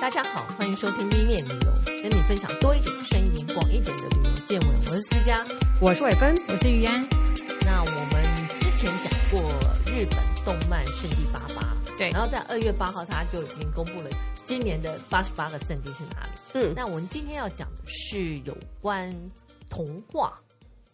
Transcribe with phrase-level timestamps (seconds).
[0.00, 4.70] 大家好，欢迎收听 B 面旅游，跟你分享多一点、深一点、广一点的旅游见闻。
[4.86, 5.46] 我是思佳，
[5.78, 7.06] 我是伟芬，我是于安。
[7.66, 9.50] 那我们之前讲过
[9.84, 14.08] 日本动漫圣地八八，对，然后在二月八号，他就已经公布了
[14.46, 16.30] 今年的八十八个圣地是哪里。
[16.54, 19.14] 嗯，那我们今天要讲的是有关
[19.68, 20.40] 童话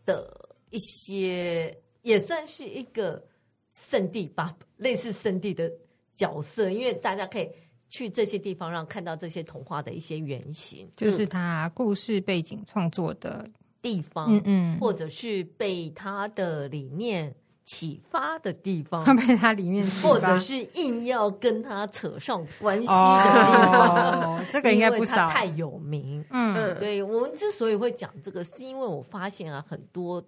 [0.05, 0.29] 的
[0.71, 3.25] 一些，也算是一个
[3.73, 5.71] 圣地吧，类似圣地的
[6.17, 7.49] 角色，因为大家可以。
[7.89, 13.49] 去这些地方，让看到这些童话的一些原型，就是他故事背景创作的
[13.81, 26.25] 地方，嗯嗯，或者是被他的理念启发的地方， 被他里面，或者是硬要跟他扯上关系的地方，哦、 这个应该不少，太有名。
[26.31, 30.23] 嗯，对，我们之所以会讲这个，是因为我发现啊，很多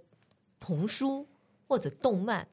[0.61, 1.27] 童书
[1.67, 2.47] 或者动漫。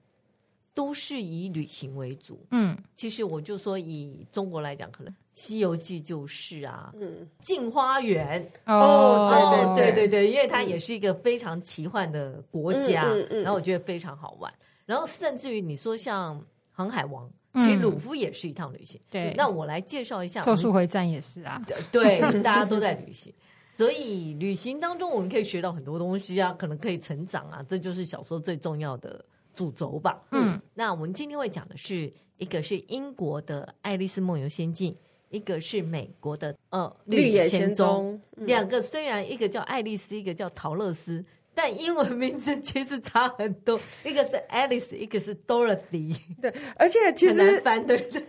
[0.75, 10.07] 都是以旅行为主，嗯，其实我就说以中国来讲，可能《西游记》就是啊，嗯，《镜花缘》哦，对对对。
[10.07, 14.53] 对对，因为它也是一个非常奇幻的国家，然后我觉得非常好玩，
[14.85, 16.37] 然后甚至于你说像
[16.71, 17.25] 《航海王》，
[17.63, 23.33] 其实鲁夫也是一趟旅行，对，那我来介绍一下，《咒术回战》也是啊， 对，大家都在旅行，
[23.71, 29.23] 所以旅行当中我们可以学到很多东西啊，可能可以成长啊，这就是小说最重要的。
[29.55, 34.91] 主轴吧，嗯，那我们今天会讲的是一个是英国的《爱丽丝梦游仙境》，
[35.29, 48.21] 一个是美国的呃《绿野仙踪》，嗯，两个虽然一个叫爱丽丝，一个叫陶乐斯，但英文名字其实差很多，一个是 Alice，一个是 Dorothy，对，而且其实很难翻，对对，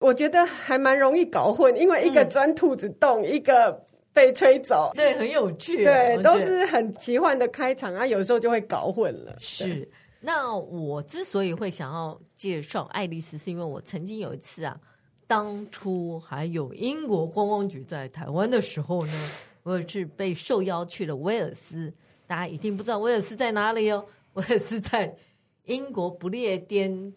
[0.00, 9.88] 我觉得还蛮容易搞混，因为一个钻兔子洞，嗯，一个被吹走，对，很有趣，对，都是很奇幻的开场啊，有时候就会搞混了，是。
[10.20, 14.78] 那我之所以会想要介绍爱丽丝，是因为我曾经有一次啊，
[15.26, 19.30] 当初还有英国观光局在台湾的时候呢，
[19.62, 21.92] 我是被受邀去了威尔斯。
[22.26, 24.04] 大家一定不知道威尔斯在哪里哦，
[24.34, 25.16] 威尔斯在
[25.64, 27.14] 英国不列颠，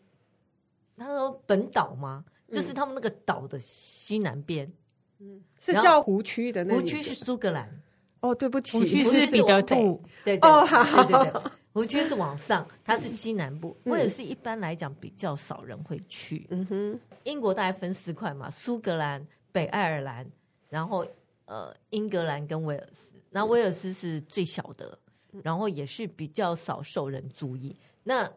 [0.96, 2.24] 他说本岛吗？
[2.52, 4.72] 就是他们那个岛的西南边，
[5.20, 7.82] 嗯，是叫湖区的那湖区是苏格兰。
[8.20, 11.42] 哦，对不起，湖区是彼得兔，对对哦，好对对对。
[11.74, 16.46] 湖区是往上，它是西南部，威尔士一般来讲比较少人会去。
[16.50, 20.30] 嗯哼，英国大概分四块嘛，苏格兰、北爱尔兰，
[20.70, 21.06] 然后
[21.46, 23.12] 呃英格兰跟威尔斯。
[23.30, 25.00] 那威尔斯是最小的，
[25.42, 27.74] 然后也是比较少受人注意。
[28.04, 28.30] 那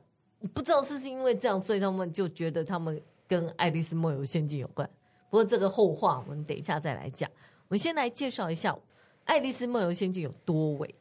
[0.53, 4.89] 不知道是不是因为这样，所以他们就觉得他们跟《爱丽丝梦游仙境》有关。
[5.29, 7.29] 不过这个后话，我们等一下再来讲。
[7.67, 8.71] 我们先来介绍一下
[9.25, 10.95] 《爱丽丝梦游仙境》有多伟。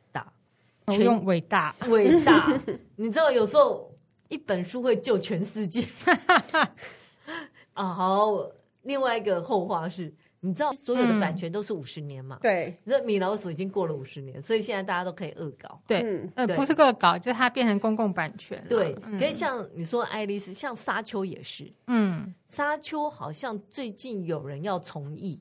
[0.87, 2.59] 全用伟大，伟大！
[2.97, 3.91] 你知道有时候
[4.29, 5.87] 一本书会救全世界
[7.73, 7.85] 啊！
[7.85, 8.49] 好，
[8.83, 12.37] 另外一个后话是，你知道所有的版权都是五十年嘛？
[12.41, 15.81] 对，这米老鼠已经过了五十年，所以现在大家都可以恶搞。
[15.87, 18.63] 对，呃，不是恶搞，就它变成公共版权。
[18.67, 25.39] 对，跟像你说爱丽丝，像沙丘也是，嗯，沙丘好像最近有人要重译。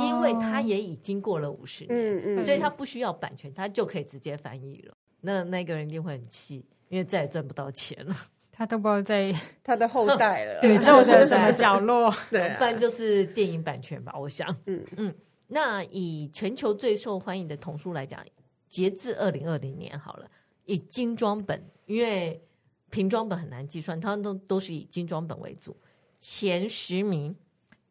[0.00, 4.94] 因为他也已经过了五十年，嗯嗯，所以他不需要版权，他就可以直接翻译了。
[5.20, 8.14] 那那个人一定会很气，因为再也赚不到钱了。
[8.52, 12.12] 他都不知道在 他的后代了， 宇宙的什么角落？
[12.30, 14.48] 对，不然就是电影版权吧，我想。
[14.66, 15.14] 嗯嗯。
[15.48, 18.20] 那以全球最受欢迎的童书来讲，
[18.68, 20.30] 截至二零二零年好了，
[20.64, 22.42] 以精装本，因为
[22.90, 25.76] 平装本很难计算，他们都都是以精装本为主。
[26.18, 27.34] 前十名，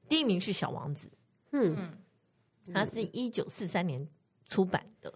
[0.09, 1.08] 第一名是《小王子》。
[1.63, 1.97] 嗯，
[2.73, 4.06] 它是一九四三年
[4.45, 5.13] 出版的，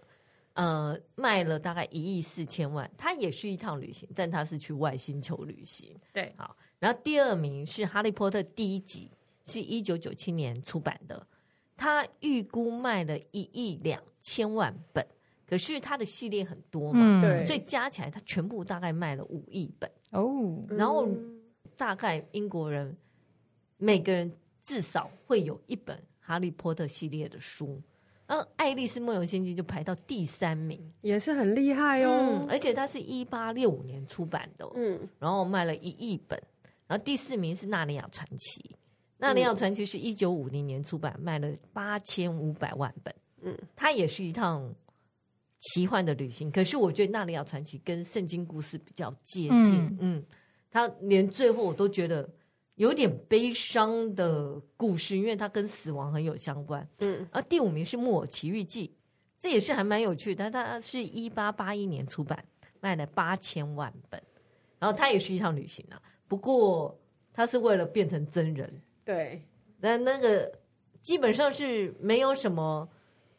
[0.54, 2.90] 呃，卖了大概一亿四千万。
[2.96, 5.94] 它也是一趟旅行，但它是去外星球旅行。
[6.12, 6.56] 对，好。
[6.78, 9.10] 然后第二名是《哈利波特》第一集，
[9.44, 11.26] 是一九九七年出版的，
[11.76, 15.06] 它预估卖了一亿两千万本。
[15.46, 20.64] 可是它的系列很多嘛，对，所以加起来它全部大概卖了五亿本哦。
[20.70, 21.06] 然后
[21.76, 22.96] 大概英国人
[23.76, 26.02] 每个人至少会有一本。
[26.24, 27.82] 哈利波特系列的书，
[28.28, 32.40] 然后《爱丽丝梦游仙境》就排到第三名，也是很厉害哦。
[32.40, 36.40] 嗯、而且它是一八六五年出版的，嗯，然后卖了一亿本。
[36.86, 38.60] 然后第四名是《纳尼亚传奇》，
[39.18, 43.12] 《纳尼亚传奇》是一九五零年出版，卖了八千五百万本。
[43.42, 44.72] 嗯，它也是一趟
[45.58, 46.50] 奇幻的旅行。
[46.50, 50.24] 可是我觉得《纳尼亚传奇》跟圣经故事比较接近，嗯，嗯，
[50.70, 52.28] 它连最后我都觉得。
[52.76, 56.86] 有点悲伤的故事，因为它跟死亡很有相关。
[56.98, 58.88] 嗯，而第五名是《木偶奇遇记》，
[59.38, 60.50] 这也是还蛮有趣的。
[60.50, 62.44] 但它是一八八一年出版，
[62.80, 64.20] 卖了八千万本。
[64.78, 66.98] 然后它也是一趟旅行啊，不过
[67.32, 68.82] 它是为了变成真人。
[69.04, 69.46] 对，
[69.78, 70.52] 那那个
[71.00, 72.88] 基本上是没有什么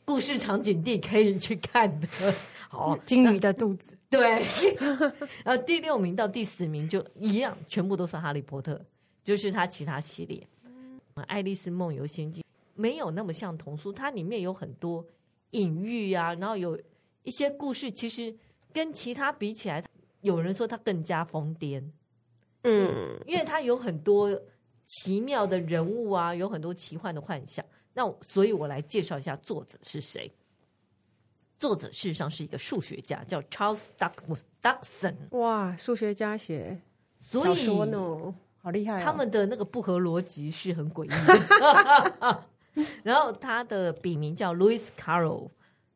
[0.06, 2.08] 故事场景地可以去看的。
[2.70, 4.42] 好，金鱼的肚子， 对。
[5.44, 8.80] 然后第六名到第十名就一样，全部都是哈利波特，
[9.24, 10.48] 就是他其他系列。
[11.24, 12.44] 《爱丽丝梦游仙境》
[12.76, 15.06] 没有那么像童书，它里面有很多
[15.52, 16.80] 隐喻啊，然后有
[17.24, 18.36] 一些故事，其实
[18.74, 19.84] 跟其他比起来，
[20.22, 21.84] 有人说它更加疯癫。
[22.64, 24.42] 嗯，因为它有很多。
[24.86, 27.66] 奇妙的人物啊，有很多奇幻的幻想。
[27.94, 30.30] 那所以，我来介绍一下作者是谁。
[31.58, 33.88] 作者事实上是一个数学家，叫 Charles
[34.62, 35.16] Dodgson。
[35.32, 36.82] 哇，数学家写
[37.18, 39.02] 小说呢，好厉害哦！
[39.04, 42.44] 他们的那个不合逻辑是很诡异的。
[43.04, 45.50] 然后他的笔名叫 Louis Carroll，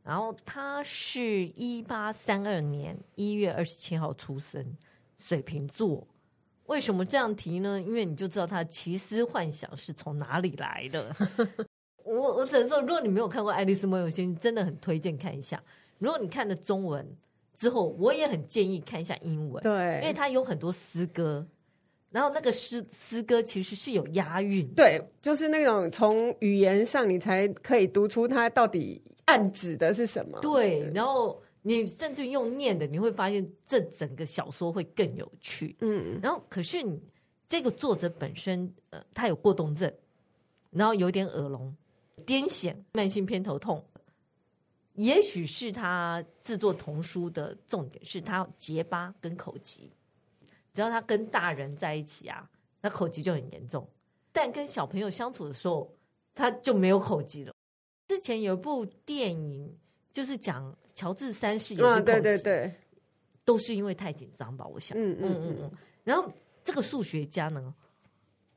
[0.04, 4.76] 然后他是一八三二年一月二十七号出生，
[5.18, 6.06] 水瓶座。
[6.66, 7.82] 为什么这样提呢？
[7.82, 11.16] 因为你就知道他的奇思幻想是从哪里来的。
[12.04, 15.64] 我我只能说，如果你没有看过《爱丽丝梦游仙境》，真的很推荐看一下。
[16.00, 17.16] 如果你看了中文
[17.56, 21.48] 之后，我也很建议看一下英文，对，因为它有很多诗歌，
[22.12, 30.40] 然后那个诗诗歌其实是有押韵，对，就是那种从语言上你才可以读出它到底暗指的是什么。
[30.40, 31.42] 对，对然后。
[31.64, 35.76] 你甚至用念的，你会发现这整个小说会更有趣。
[35.82, 36.98] 嗯，然后可是你
[37.50, 39.92] 这个作者本身，呃，他有过动症，
[40.72, 41.76] 然后有点耳聋、
[42.26, 43.84] 癫痫、慢性偏头痛。
[44.94, 49.92] 也许是他制作童书的重点是他结巴跟口疾。
[50.78, 52.48] 只要他跟大人在一起啊，
[52.82, 53.82] 那口疾就很严重；
[54.32, 55.92] 但跟小朋友相处的时候，
[56.36, 57.52] 他就没有口疾了。
[58.08, 59.76] 之前有一部电影。
[60.14, 62.74] 就是讲乔治三世也是口疾，对对对，
[63.46, 64.66] 都是因为太紧张吧？
[64.66, 65.72] 我想，嗯嗯嗯嗯。
[66.04, 66.28] 然后
[66.64, 67.72] 这个数学家呢，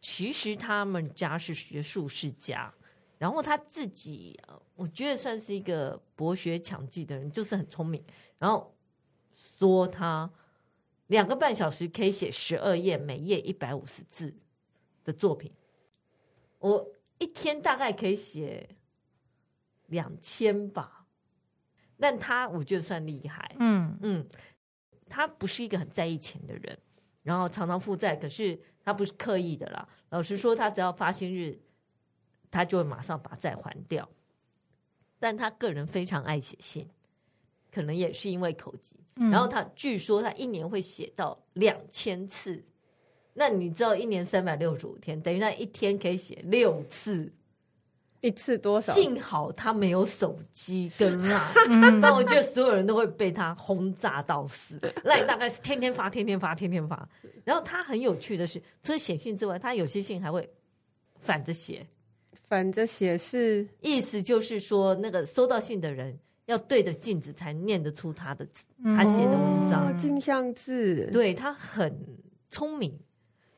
[0.01, 2.73] 其实他们家是学术世家，
[3.19, 4.41] 然后他自己，
[4.75, 8.03] 我觉得算是一个博学强记的人，就是很聪明。
[8.39, 8.75] 然后
[9.59, 10.31] 说他
[11.11, 14.33] 两个半小时可以写十二页，每页一百五十字
[15.03, 15.53] 的作品，
[16.61, 18.77] 我一天大概可以写
[19.87, 21.07] 两千吧。
[21.99, 24.27] 但他我觉得算厉害，嗯嗯，
[25.09, 26.79] 他不是一个很在意钱的人，
[27.25, 29.89] 然后常常负债，可是他不是刻意的啦。
[30.11, 31.61] 老实说，他只要发薪日，
[32.53, 34.09] 他就会马上把债还掉。
[35.19, 36.89] 但他个人非常爱写信，
[37.73, 42.63] 可能也是因为口疾，然后他据说他一年会写到两千次。
[43.33, 47.33] 那你知道一年三百六十五天，等于他一天可以写六次。
[48.23, 48.93] 一次多少？
[48.93, 54.79] 幸好他没有手机跟 LINE，但我觉得所有人都会被他轰炸到死。
[55.05, 57.09] LINE 大概是天天发，天天发，天天发。
[57.45, 60.47] 然后他很有趣的是，除了写信之外，他有些信还会
[61.19, 61.87] 反着写。
[62.47, 66.19] 反着写是意思就是说，那个收到信的人
[66.51, 68.45] 要对着镜子才念得出他的
[68.83, 71.09] 他写的文章，镜像字。
[71.13, 72.05] 对，他很
[72.49, 72.99] 聪明。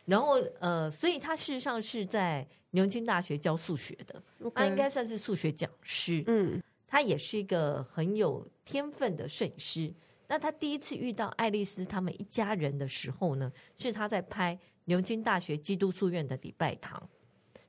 [0.04, 4.22] 然后呃，所以他事实上是在牛津大学教数学的.
[4.54, 6.22] 他应该算是数学讲师。
[6.26, 9.90] 嗯，他也是一个很有天分的摄影师。
[10.28, 17.08] 那他第一次遇到爱丽丝他们一家人的时候呢，是他在拍牛津大学基督书院的礼拜堂。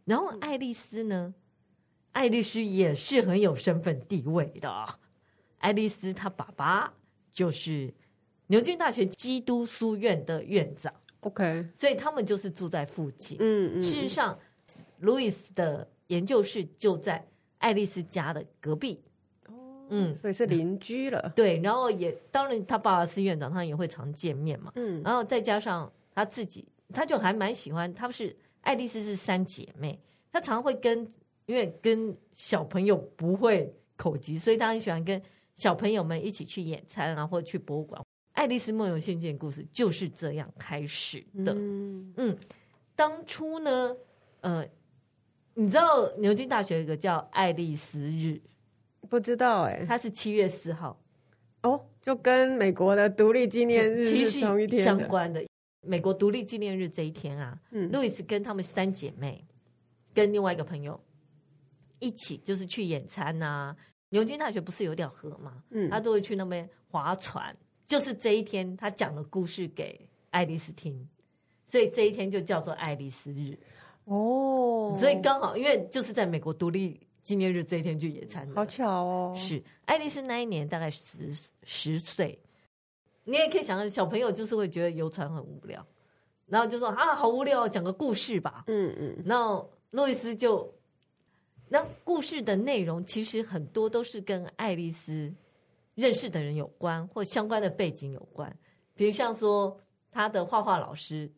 [0.03, 1.33] 然后爱丽丝呢，
[2.11, 4.99] 爱丽丝也是很有身份地位的。
[5.63, 6.93] 爱丽丝她爸爸
[7.31, 7.91] 就是
[8.47, 10.93] 牛津大学基督书院的院长。
[11.21, 13.37] OK，所以他们就是住在附近。
[13.39, 13.81] 嗯嗯。
[13.81, 14.37] 事实上，
[14.99, 17.25] 路易斯的研究室就在
[17.59, 19.01] 爱丽丝家的隔壁。
[19.47, 19.87] 哦。
[19.89, 21.31] 嗯，所以是邻居了。
[21.33, 24.69] 对，然后也当然，他爸爸是院长，他也会常见面嘛。
[24.75, 25.01] 嗯。
[25.01, 27.91] 然后再加上他自己，他就还蛮喜欢。
[27.93, 29.97] 他不是爱丽丝是三姐妹，
[30.29, 31.07] 他常会跟，
[31.45, 35.21] 因为跟小朋友不会口疾，所以他很喜欢跟
[35.55, 38.01] 小朋友们一起去野餐啊，或者去博物馆。
[38.33, 41.53] 爱丽丝梦游仙境的故事就是这样开始的。
[41.53, 42.37] 嗯，嗯，
[42.95, 43.95] 当初呢，
[44.41, 44.67] 呃，
[45.53, 48.41] 你知道牛津大学有一个叫爱丽丝日？
[49.07, 50.99] 不知道哎、欸，它是七月四号。
[51.61, 55.45] 哦，就跟美国的独立纪念日是同一天相关的。
[55.85, 59.45] 美国独立纪念日这一天啊，嗯，路易斯跟他们三姐妹
[60.13, 60.99] 跟另外一个朋友
[61.99, 63.75] 一起，就是去野餐啊。
[64.13, 65.63] 牛津大学不是有条河吗？
[65.71, 67.55] 嗯，他都会去那边划船。
[67.83, 71.09] 就是这一天，他讲了故事给爱丽丝听，
[71.67, 73.57] 所以这一天就叫做爱丽丝日。
[74.05, 79.33] 哦，所以刚好，因为就是在美国独立纪念日这一天去野餐，好巧哦。
[79.35, 82.39] 是爱丽丝那一年大概十十岁，
[83.23, 85.83] 你也可以想象，小朋友就是会觉得游船很无聊，
[86.45, 88.63] 然后就说啊，好无聊，讲个故事吧。
[88.67, 90.71] 嗯嗯，然后路易斯就
[91.69, 95.33] 那故事的内容其实很多都是跟爱丽丝
[95.95, 98.55] 认识的人有关，或相关的背景有关。
[98.93, 99.75] 比如像说
[100.11, 101.31] 她的画画老师，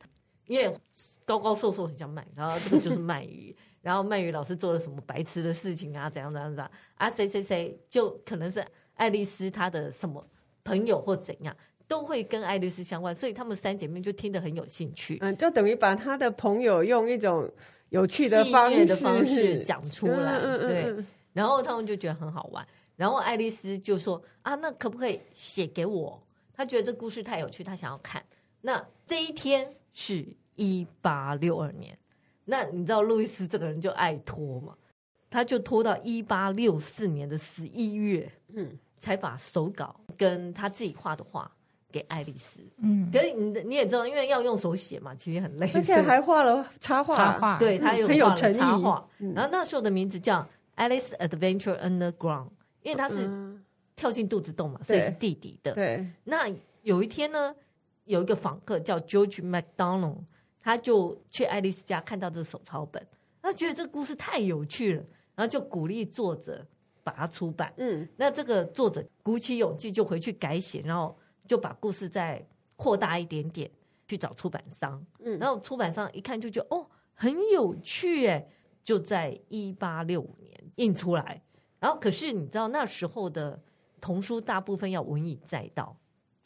[0.48, 0.76] 因为
[1.24, 6.10] 高高瘦瘦很像鳗鱼，然后这个就是鳗鱼， 然后鳗鱼老师做了什么白痴的事情啊？
[6.10, 7.10] 怎样怎样怎样啊？
[7.10, 8.66] 谁谁谁就可能是
[8.96, 10.26] 爱丽丝她的什么
[10.66, 11.56] 朋友或怎样，
[11.88, 15.18] 都会跟爱丽丝相关，所以他们三姐妹就听得很有兴趣。
[15.22, 17.50] 嗯，就等于把她的朋友用一种。
[17.96, 20.94] 有趣的方式的方式讲出来，对，
[21.32, 22.66] 然后他们就觉得很好玩。
[22.98, 26.22] 然后爱丽丝就说：“啊，那可不可以写给我？
[26.54, 28.22] 他觉得这故事太有趣，他想要看。”
[28.60, 30.26] 那这一天是
[30.56, 31.98] 一八六二年，
[32.44, 34.76] 那你知道路易斯这个人就爱拖嘛，
[35.30, 41.50] 他就拖到一八六四年的十一月，嗯，才把手稿跟他自己画的画。
[41.96, 48.54] 给爱丽丝，嗯，可是你你也知道，因为要用手写嘛，其实很累，而且还画了插画，插画，对，他有很有诚意。
[48.54, 50.40] 插画，然后那时候的名字叫
[50.76, 52.48] 《Alice Adventure Underground》，
[52.82, 53.32] 因为他是
[53.96, 55.72] 跳进肚子洞嘛，所以是弟弟的。
[55.72, 57.56] 对，那有一天呢，
[58.04, 60.18] 有一个访客叫 George MacDonald，
[60.60, 63.02] 他就去爱丽丝家看到这个手抄本，
[63.42, 66.68] 他觉得这个故事太有趣了，然后就鼓励作者
[67.06, 67.74] 把它出版。
[67.78, 71.18] 嗯，那这个作者鼓起勇气就回去改写，然后。
[71.48, 73.70] 就把故事再扩大一点点，
[74.08, 78.48] 去找出版商，嗯，然后出版商一看就觉得哦，很有趣哎，
[78.84, 81.42] 就在一八六五年印出来。
[81.80, 83.62] 然后可是你知道那时候的
[84.02, 85.96] 童书大部分要文以载道。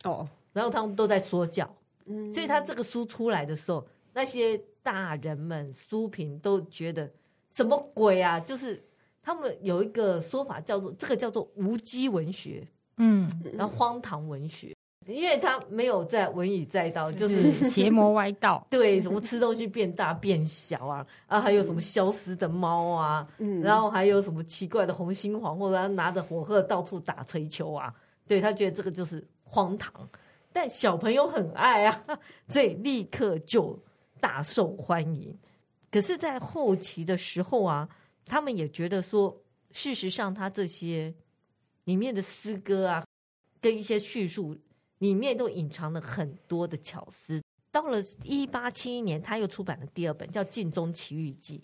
[0.03, 1.73] 哦，然后他们都在说教，
[2.05, 7.09] 嗯，所以他这个书出来的时候，那些大人们书评都觉得
[7.51, 8.39] 什么鬼啊？
[8.39, 8.83] 就是
[9.21, 14.73] 他们有一个说法叫做这个叫做无机文学，嗯，然后荒唐文学。
[15.05, 18.65] 因为他没有在文以载道，就是邪魔歪道。
[18.69, 27.91] 对，什么吃东西变大变小啊，啊，还有什么消失的猫啊，嗯，然后还有什么奇怪的红心黄，或者他拿着火鹤到处打锤球啊，
[28.27, 29.91] 对，他觉得这个就是荒唐，
[30.53, 32.03] 但小朋友很爱啊，
[32.47, 33.81] 所以立刻就
[34.19, 35.35] 大受欢迎。
[35.89, 37.89] 可是，在后期的时候啊，
[38.27, 39.35] 他们也觉得说，
[39.71, 41.11] 事实上他这些
[41.85, 43.03] 里面的诗歌啊，
[43.59, 44.55] 跟一些叙述。
[44.99, 47.41] 里面都隐藏了很多的巧思。
[47.71, 51.59] 到了一八七一年，他又出版了第二本，叫《镜中奇遇记》。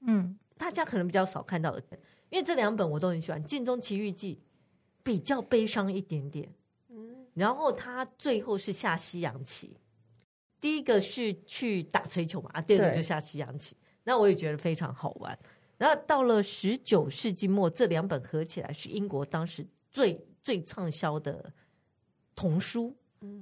[0.00, 1.82] 嗯，大家可能比较少看到的，
[2.28, 3.42] 因为这两本我都很喜欢。
[3.44, 4.36] 《镜中奇遇记》
[5.02, 6.46] 比较悲伤一点点，
[6.90, 9.76] 嗯，然后他最后是下西洋棋。
[10.60, 13.74] 第一个是去打槌球嘛，啊第二个就下西洋棋。
[14.04, 15.36] 那我也觉得非常好玩。
[15.78, 21.52] 然后到了十九世纪末，这两本合起来是英国当时最最畅销的。
[22.36, 22.94] 童书，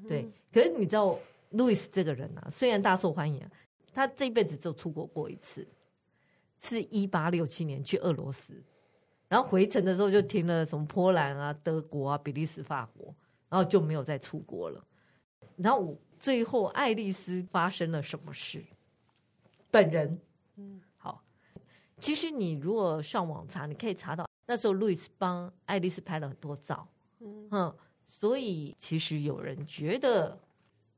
[0.07, 1.19] 对，可是你知道
[1.51, 3.45] 路易斯这个人啊，虽然大受欢迎，
[3.93, 5.67] 他这一辈子就出国过一次，
[6.61, 8.55] 是一八六七年去俄罗斯，
[9.29, 13.13] 然后回程的时候就停了什么波兰啊、德国啊、比利时、法国，
[13.49, 14.83] 然后就没有再出国了。
[15.57, 18.65] 然后我最后爱丽丝发生了什么事？
[19.73, 20.17] 本人，
[20.55, 21.21] 嗯，好，
[21.99, 26.87] 其实你如果上网查，你可以查到那时候路易斯帮爱丽丝拍了很多照，
[27.21, 27.75] 嗯。
[28.17, 30.39] 所以其实有人觉得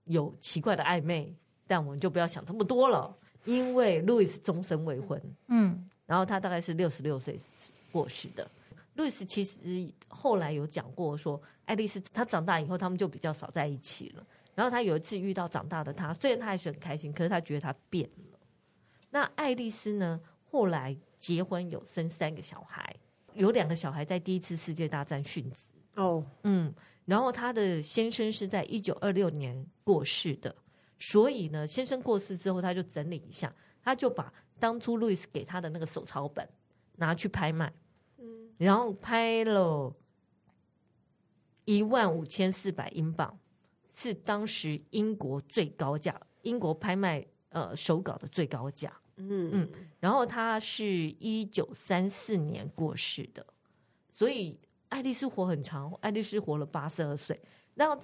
[0.04, 1.34] 有奇怪的暧昧，
[1.66, 7.38] 但我们就不要想这么多了，因为路易斯终身未婚，嗯，然后他大概是六十六岁
[7.90, 8.46] 过世的。
[8.96, 14.26] 路易斯其实后来有讲过说，爱丽丝她长大以后，他们就比较少在一起了。
[14.54, 18.38] 然后他有一次遇到长大的他，虽然他还是很开心，可是他觉得他变了。
[19.08, 22.94] 那爱丽丝呢，后来结婚有生三个小孩，
[23.32, 25.60] 有两个小孩在第一次世界大战殉职。
[25.94, 26.74] 哦，嗯。
[27.06, 30.54] 然后他的先生是在一九二六年过世的，
[30.98, 36.46] 所以呢，先生过世之后，他就整理一下，他就把当初路易斯给他的那个手抄本
[36.96, 37.72] 拿去拍卖，
[38.18, 39.94] 嗯，然后拍了
[41.64, 43.38] 一万五千四百英镑，
[43.88, 49.70] 是当时英国最高价，英国拍卖呃手稿的最高价，嗯嗯，
[50.00, 50.84] 然后他是
[51.20, 53.46] 一九三四年过世的，
[54.12, 54.58] 所以。
[54.88, 57.40] 爱丽丝活很长，爱丽丝活了八十二岁。
[57.74, 57.96] 那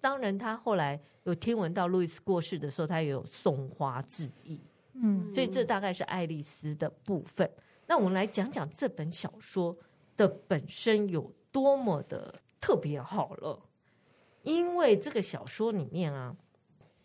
[0.00, 4.60] 当然，她后来有听闻到路易斯过世的时候，她也有送花致意。
[4.94, 7.48] 嗯，所以这大概是爱丽丝的部分。
[7.86, 9.76] 那我们来讲讲这本小说
[10.16, 13.58] 的本身有多么的特别好了。
[14.42, 16.34] 因为这个小说里面啊，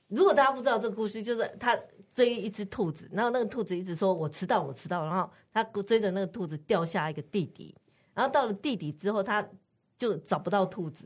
[0.08, 1.78] 如果大家不知道这个故事，就是他
[2.10, 7.76] 追一只兔子，然后那个兔子一直说“我迟到，我迟到”，然后他追着那个兔子掉下一个地底。
[8.16, 9.48] 然后到了地底之后，他
[9.96, 11.06] 就找不到兔子，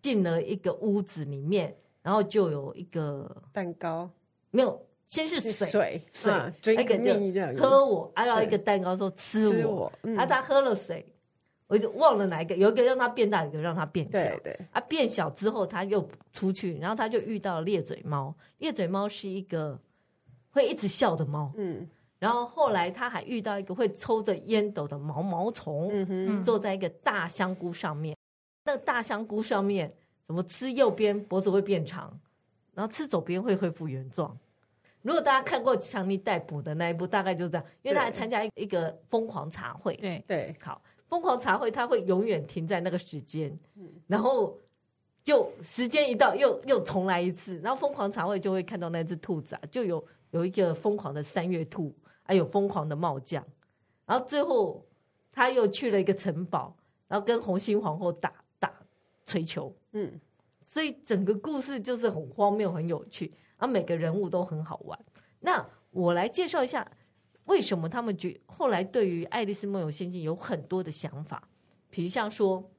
[0.00, 4.08] 进了一个屋子里面，然后就有一个蛋糕，
[4.50, 7.14] 没有先是水水水，啊、那个就
[7.58, 11.04] 喝我，还有一个蛋糕说吃我，吃我嗯、啊，他喝了水，
[11.66, 14.38] 我就忘了哪一个，有一个让它变大，有一个让它变小，对。
[14.42, 19.78] 对，啊，变小之后他又出去，然后他就遇到了裂嘴猫，裂嘴猫是一个
[20.50, 21.88] 会一直笑的猫，嗯，
[22.20, 28.16] 然后后来他还遇到一个会抽着烟斗的毛毛虫，嗯，坐在一个大香菇上面，
[28.66, 29.92] 那个大香菇上面
[30.26, 32.16] 怎么吃右边脖子会变长，
[32.74, 34.38] 然后吃左边会恢复原状。
[35.02, 40.22] 如果大家看过强尼逮捕的那一部，大概就是这样，因为他还参加一个疯狂茶会，对。
[40.28, 43.58] 对，好，疯狂茶会他会永远停在那个时间，
[44.06, 44.58] 然后
[45.22, 51.94] 就时间一到又又重来一次，然后疯狂茶会就会看到那只兔子啊，就有有一个疯狂的三月兔，
[52.30, 53.44] 还有疯狂的帽将，
[54.06, 54.86] 然后最后
[55.32, 56.76] 他又去了一个城堡，
[57.08, 58.72] 然后跟红心皇后打打
[59.24, 60.20] 槌球，嗯，
[60.62, 63.32] 所以整个故事就是很荒谬，很有趣。
[63.56, 64.96] 啊，每个人物都很好玩。
[65.40, 66.88] 那我来介绍一下，
[67.46, 71.48] 为什么他们觉后来对于《爱丽丝梦游仙境》有很多的想法。
[71.90, 72.70] 比如像说，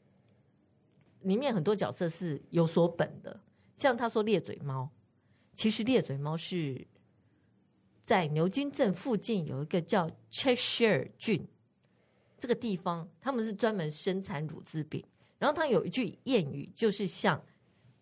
[1.23, 3.37] 里面很多角色是有所本的，
[3.75, 4.89] 像他说裂嘴猫，
[5.51, 6.87] 其实裂嘴猫是
[8.03, 11.47] 在牛津镇附近有一个叫 Cheshire 郡
[12.37, 15.03] 这个地方，他们是专门生产乳制品。
[15.39, 17.43] 然后他有一句谚语，就是像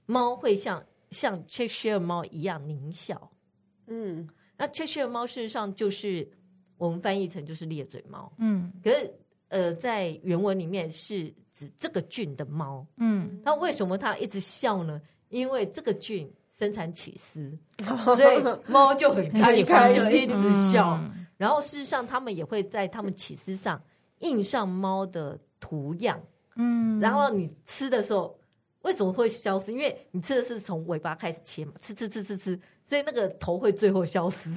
[0.05, 0.83] 猫会像。
[1.11, 3.31] 像 Cheshire 猫一样狞笑，
[3.87, 6.29] 嗯，那 Cheshire 猫事实上就是
[6.77, 9.11] 我们翻译成就是裂嘴猫，嗯，可是
[9.47, 15.01] 呃，在原文里面是指这个郡的猫，嗯，那为什么它一直笑呢？
[15.29, 17.57] 因为这个郡生产起司，
[18.03, 20.99] 所以猫就很开心，就一直笑。
[21.01, 23.81] 嗯、然后事实上，他们也会在他们起司上
[24.19, 26.19] 印上猫的图样，
[26.57, 28.35] 嗯，然后你吃的时候。
[28.83, 29.73] 为什么会消失？
[29.73, 34.49] 因为你吃的是从尾巴开始切嘛，吃吃吃吃吃，所以那个头会最后消失。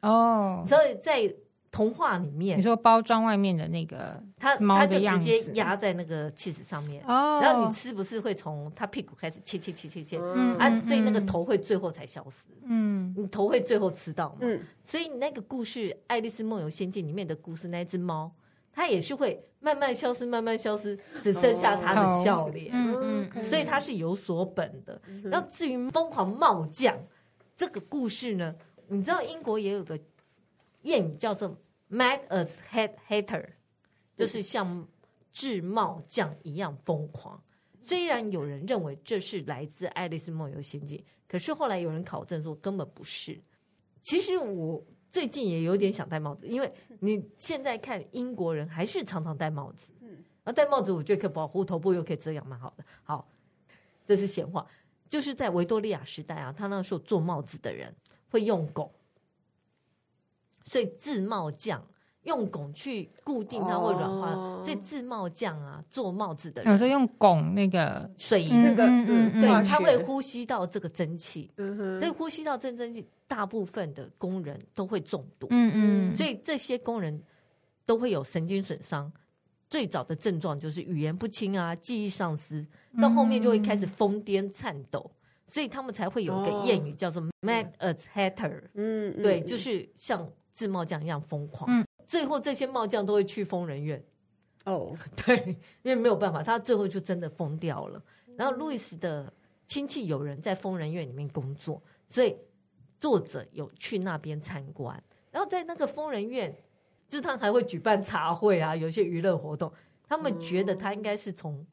[0.00, 1.28] 哦，所以在
[1.70, 7.04] 童话里面，你说包装外面的那个它，它就直接压在那个起司上面。
[7.06, 12.48] 哦，然后你吃不是会从它屁股开始切切切切切，嗯，啊，所以那个头会最后才消失。
[12.64, 14.38] 嗯，你头会最后吃到嘛？
[14.40, 18.32] 嗯，所以那个故事《爱丽丝梦游仙境》里面的故事，那只猫。
[18.70, 22.70] 它也是会慢慢消失，慢慢消失，只剩下它的笑脸。
[22.72, 25.00] 嗯嗯，所以它是有所本的。
[25.24, 26.96] 然后至于疯狂帽将
[27.56, 28.54] 这个故事呢，
[28.86, 29.98] 你知道英国也有个
[30.84, 31.56] 谚语叫做
[31.90, 33.46] “mad as head hater”，
[34.16, 34.86] 就是像
[35.32, 37.42] 制帽匠一样疯狂。
[37.80, 43.40] 虽然有人认为这是来自《爱丽丝梦游仙境》，可是后来有人考证说根本不是。
[44.02, 44.84] 其实我。
[45.10, 46.70] 最近也有点想戴帽子，因为
[47.00, 49.90] 你现在看英国人还是常常戴帽子。
[50.02, 50.08] 嗯，
[50.44, 52.84] 然后戴帽子我觉得可以保护头部，又可以遮阳，蛮好的。
[53.02, 53.26] 好，
[54.04, 54.66] 这是闲话。
[55.08, 57.96] 就是在维多利亚时代啊，他那时候做帽子的人
[58.28, 58.92] 会用拱，
[60.68, 61.82] 所以自帽匠
[62.24, 68.42] 用汞去固定它会软化，哦、所以自帽匠啊做帽子的人，有时候用汞那个水。
[68.42, 73.06] 银那个，嗯嗯，对，他会呼吸到这个蒸汽，嗯哼，所以呼吸到这蒸汽。
[73.26, 77.22] 大部分的工人都会中毒，嗯嗯，所以这些工人
[77.84, 79.12] 都会有神经损伤。
[79.68, 82.66] 最早的症状就是语言不清啊，记忆丧失，
[83.02, 85.10] 到后面就会开始疯癫颤抖，
[85.46, 90.26] 所以他们才会有一个谚语叫做 “mad as hatter”，嗯，对，就是像
[90.58, 91.70] 制帽匠一样疯狂。
[91.70, 94.02] 嗯，最后这些帽匠都会去疯人院。
[94.64, 94.92] 哦，
[95.24, 98.02] 对，因为没有办法，他最后就真的疯掉了。
[98.36, 99.32] 然后路易斯的
[99.66, 102.36] 亲戚有人在疯人院里面工作，所以。
[103.00, 106.52] 作者有去那边参观，然后在那个疯人院，
[107.08, 109.72] 就是他还会举办茶会啊，有一些娱乐活动。
[110.02, 111.64] 他们觉得他应该是从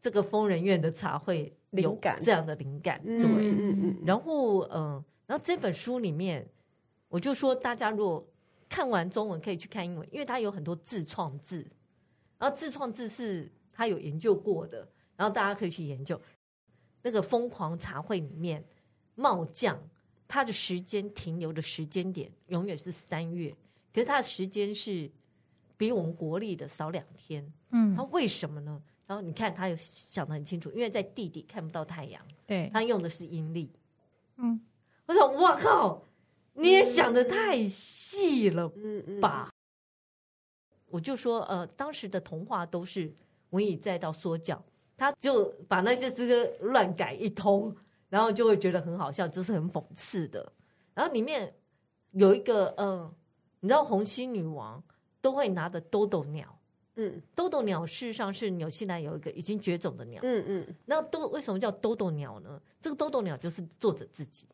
[0.00, 3.94] 这个疯人院的茶会有这样的灵感，对。
[4.06, 6.48] 然后，嗯，然后这本书里面，
[7.12, 8.26] 我就说大家如果
[8.70, 11.58] 看完中文可以去看英文，因为它有很多自创字，
[12.38, 16.18] 然后自创字是他有研究过的，然后大家可以去研究
[17.02, 18.64] 那个疯狂茶会里面
[19.14, 19.78] 帽将。
[20.26, 23.54] 他的时间停留的时间点永远是三月，
[23.92, 25.10] 可是他的时间是
[25.76, 27.52] 比我们国历的少两天。
[27.72, 28.82] 嗯，他为什么呢？
[29.06, 32.22] 然后你看，他有想得很清楚，因为在地底看不到太阳。
[32.46, 33.70] 对，他用的是阴历。
[34.36, 34.58] 嗯，
[35.04, 36.02] 我想，哇靠，
[36.52, 38.74] 你也想的太细了吧？
[38.76, 39.52] 嗯嗯。
[40.86, 43.14] 我就说，呃，当时的童话都是
[43.50, 44.62] 文以载道说教，
[44.96, 47.74] 他就把那些诗歌乱改一通。
[48.12, 50.52] 然后就会觉得很好笑，就是很讽刺的。
[50.92, 51.50] 然后里面
[52.10, 53.10] 有一个，嗯，
[53.60, 54.84] 你知道红心女王
[55.22, 56.60] 都会拿的兜兜鸟，
[56.96, 60.76] 嗯，豆豆鸟事实上是纽西兰有一个已经绝种的鸟，嗯嗯。
[60.84, 62.60] 那都为什么叫豆豆鸟呢？
[62.82, 64.44] 这个豆豆鸟就是作者自己，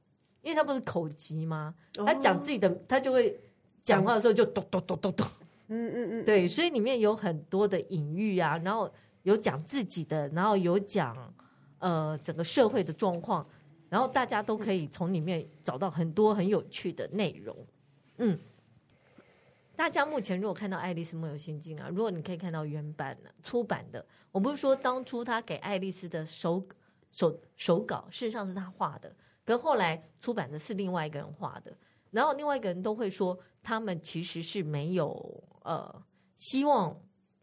[0.42, 1.74] 因为他不是口疾吗？
[1.94, 3.38] 他讲自己的，他就会
[3.83, 5.27] 讲话的时候就咚咚咚咚咚。
[5.68, 8.90] 嗯嗯嗯，对，所以里面有很多的隐喻啊，然后
[9.24, 11.35] 有讲自己的，然后有讲
[11.79, 13.46] 呃整个社会的状况，
[13.90, 17.55] 然后大家都可以从里面找到很多很有趣的内容。
[18.16, 18.38] 嗯，
[19.77, 26.66] 大家目前如果看到《爱丽丝梦游仙境》啊，如果你可以看到原版的出版的，我不是说当初他给爱丽丝的手
[27.12, 29.14] 手手稿，事实上是他画的。
[29.49, 31.75] 可后来出版的是另外一个人画的，
[32.11, 36.05] 然后另外一个人都会说，他们其实是没有呃
[36.37, 36.95] 希望，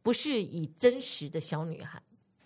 [0.03, 1.99] 不是以真实的小女孩，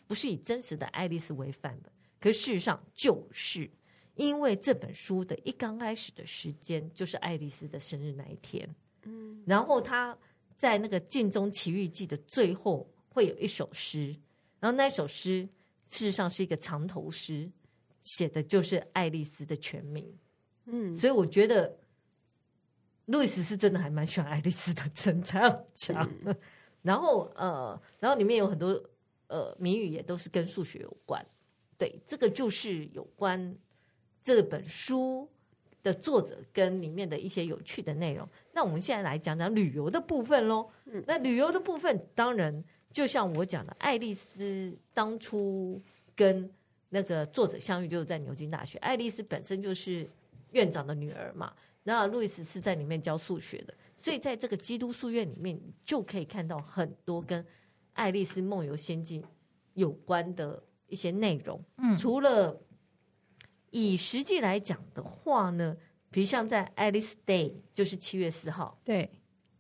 [0.07, 1.91] 不是以真实的爱丽丝为范本。
[2.21, 3.69] 可事实上，就是
[4.15, 10.17] 因为这本书的一刚开始的时间就是爱丽丝的生日那一天，嗯，然后她
[10.55, 14.15] 在那个《镜中奇遇记》的最后会有一首诗，
[14.61, 15.41] 然后那首诗
[15.87, 17.51] 事实上是一个藏头诗。
[18.01, 20.17] 写的就是爱丽丝的全名，
[20.65, 21.77] 嗯，所以我觉得
[23.05, 26.09] 路易斯是真的还蛮喜欢爱丽丝的，真这样讲。
[26.25, 26.35] 嗯、
[26.81, 28.81] 然后呃，然后里面有很多
[29.27, 31.25] 呃谜语也都是跟数学有关，
[31.77, 33.55] 对，这个就是有关
[34.23, 35.29] 这本书
[35.83, 38.27] 的作者跟里面的一些有趣的内容。
[38.53, 40.69] 那我们现在来讲讲旅游的部分喽。
[40.85, 45.81] 嗯、那旅游的部分，当然就像我讲的，爱丽丝当初
[46.15, 46.51] 跟
[46.89, 50.09] 那个作者相遇就是在牛津大学，爱丽丝本身就是
[50.51, 57.45] 院长的女儿嘛，那路易斯是在里面教数学的，所以在这个基督书院里面就可以看到很多跟
[57.93, 59.23] 爱丽丝梦游仙境
[59.73, 61.63] 有关的一些内容。
[61.77, 62.59] 嗯，除了
[63.69, 65.77] 以实际来讲的话呢，
[66.09, 69.11] 比如像在 Alice Day，就是七月四号，对，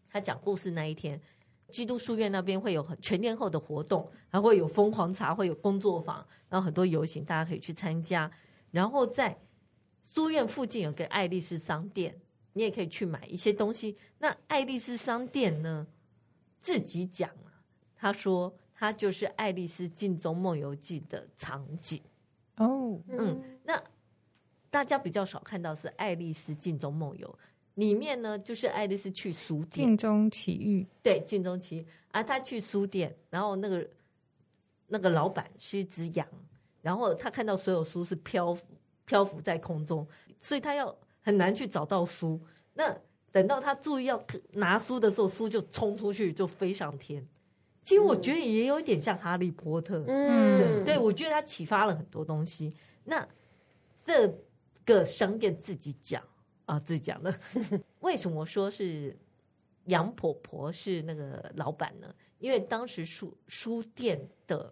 [0.09, 1.21] 他讲故事那一天。
[1.69, 8.29] 基督书院那边会有很全天候的活动，还会有疯狂茶，会有工作坊，然后很多游行，大家可以去参加。
[8.71, 9.37] 然后在
[10.03, 12.19] 书院附近有个爱丽丝商店，
[12.53, 13.97] 你也可以去买一些东西。
[14.17, 15.87] 那爱丽丝商店呢，
[16.59, 17.61] 自己讲啊，
[17.95, 22.01] 他说他就是《爱丽丝镜中梦游记》的场景。
[22.57, 23.81] 哦，嗯，那
[24.69, 27.27] 大家比较少看到是《爱丽丝镜中梦游》。
[27.79, 33.89] 里面呢，就是爱丽丝去书店，镜中奇遇，对，镜中奇遇啊，她去书店，然后那个
[34.87, 36.27] 那个老板是一只羊，
[36.81, 38.65] 然后他看到所有书是漂浮
[39.05, 40.05] 漂浮在空中，
[40.37, 42.39] 所以他要很难去找到书。
[42.73, 42.93] 那
[43.31, 44.21] 等到他注意要
[44.53, 47.25] 拿书的时候，书就冲出去，就飞上天。
[47.83, 52.75] 其实我觉得也有一点像哈利波特，嗯，对，对，我觉得他启发了很多东西。
[53.05, 53.25] 那
[54.05, 54.27] 这
[54.83, 56.21] 个商店自己讲。
[56.69, 57.33] 啊，自己讲的。
[58.01, 59.17] 为什么说是
[59.85, 62.13] 杨婆婆是那个老板呢？
[62.37, 64.71] 因为当时书书店的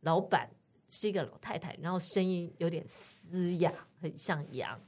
[0.00, 0.50] 老板
[0.88, 3.72] 是一个老太太，然后声音有点嘶哑，
[4.02, 4.78] 很像羊。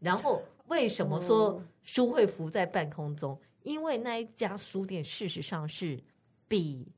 [0.00, 3.38] 然后为什么说书会浮在半空中？
[3.62, 6.02] 因为那一家书店事实上是
[6.48, 6.90] 比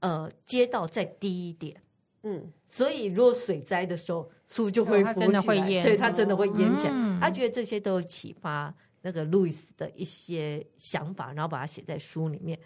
[0.00, 1.82] 呃街道再低一点。
[2.22, 6.92] 嗯，所以如果水灾的时候，书就会浮起来，对，它真的会淹起来。
[6.92, 12.58] 嗯、他觉得这些都有启发那个路易斯的一些想法，然后把它写在书里面。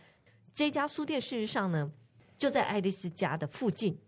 [0.52, 1.90] 这家书店事实上呢，
[2.36, 3.98] 就在爱丽丝家的附近，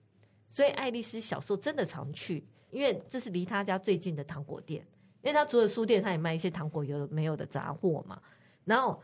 [0.50, 4.86] 所以爱丽丝小时候真的常去，因为这是离她家最近的糖果店。
[5.22, 8.20] 因为他除了书店，他也卖一些糖果有没有的杂货嘛。
[8.66, 9.02] 然后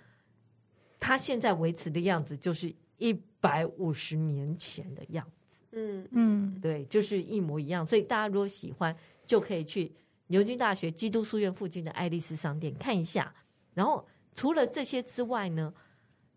[0.99, 5.40] 他现在维持的样子，就是一百五十年前的样子。
[5.73, 7.87] 嗯嗯，对，就是一模一样。
[7.87, 9.93] 所以大家如果喜欢，就可以去
[10.27, 13.33] 牛津大学基督书院附近的爱丽丝商店看一下。
[13.75, 14.05] 然后
[14.35, 15.73] 除了这些之外呢，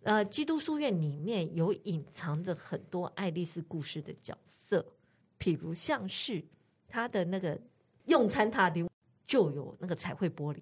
[0.03, 4.85] 呃，基督书院里面有隐藏着很多爱丽丝故事的角色，
[5.39, 6.43] 譬如像是
[6.87, 7.59] 他的那个
[8.05, 8.87] 用餐塔顶
[9.25, 10.59] 就有那个彩绘玻璃。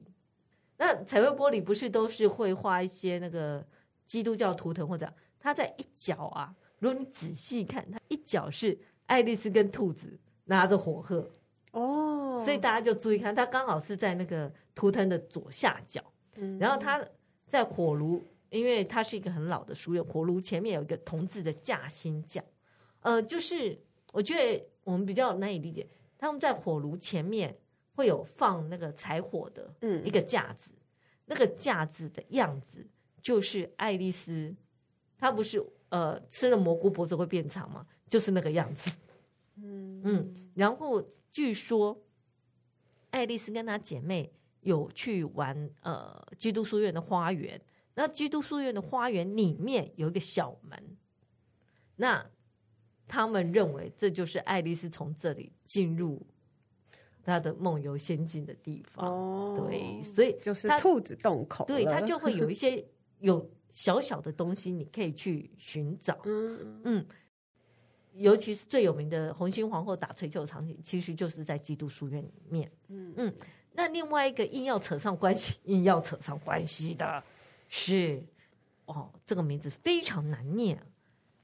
[0.77, 3.65] 那彩绘玻璃不是都是会画一些那个
[4.05, 6.55] 基督教图腾，或者他在一角啊。
[6.81, 11.29] 如果你仔细看，它一角是爱丽丝跟兔子拿着火鹤
[11.73, 16.03] 哦，所以大家就注意看，它刚好是在那个图腾的左下角。
[16.37, 16.99] 嗯，然后它
[17.45, 22.43] 在火炉，因为它是一个很老的书院，火炉前面有一个铜制的架心架。
[23.01, 23.79] 呃，就是
[24.11, 27.55] 我觉得我们比较难以理解，他们在火炉前面
[27.93, 29.71] 会有放那个柴火的
[30.03, 30.81] 一个架子，嗯，
[31.25, 32.87] 那个架子的样子
[33.21, 34.55] 就是爱丽丝，
[35.19, 35.63] 她不是。
[35.91, 37.85] 呃，吃了蘑菇脖子会变长吗？
[38.07, 38.97] 就是那个样子。
[39.55, 42.01] 嗯嗯，然后据说
[43.11, 47.61] 爱丽丝跟她姐妹有去玩呃基督书院的花园，
[47.93, 50.97] 那基督书院的花园里面有一个小门，
[51.97, 52.25] 那
[53.07, 56.25] 他们认为这就是爱丽丝从这里进入
[57.23, 59.05] 他的梦游仙境的地方。
[59.05, 62.83] 哦，对，所以就是兔子洞口，对，它就会有一些
[63.19, 66.17] 有小小的东西，你可以去寻找。
[66.25, 67.05] 嗯嗯，
[68.13, 72.71] 尤其是最有名的红心皇后打槌球场景，其实就是在基督书院里面。
[72.89, 73.13] 嗯。
[73.17, 73.33] 嗯，
[73.73, 77.23] 那另外一个硬要扯上关系，硬要扯上关系的
[77.69, 78.21] 是，
[78.85, 80.77] 哦，这个名字非常难念，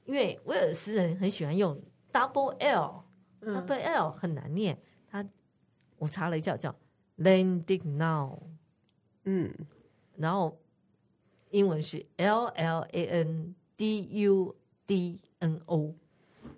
[0.04, 1.80] 因为威尔斯人很喜欢用
[2.12, 4.78] double l，double l 很难念，
[5.10, 5.26] 他
[5.96, 6.74] 我查了一下叫
[7.16, 8.38] Llandudno，
[9.24, 9.54] 嗯，
[10.16, 10.60] 然后
[11.50, 14.54] 英文是 L L A N D U
[14.86, 15.94] D N O，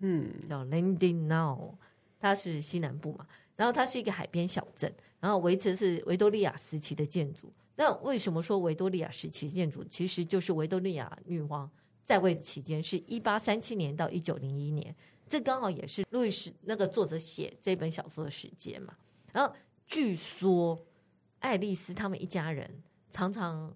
[0.00, 1.74] 嗯，叫 Landing Now，
[2.18, 3.26] 它是西南部嘛，
[3.56, 7.52] 然后它是一个海边小镇，然后维持是维多利亚时期的建筑。
[7.76, 9.82] 那为什么说维多利亚时期建筑？
[9.84, 11.70] 其实就是维多利亚女王
[12.04, 14.94] 在位期间，是一八三七年到一九零一年。
[15.28, 18.94] 这刚好也是路易斯那个作者写这本小说的时间嘛。
[19.32, 19.54] 然后
[19.86, 20.78] 据说
[21.38, 22.68] 爱丽丝他们一家人
[23.10, 23.72] 常常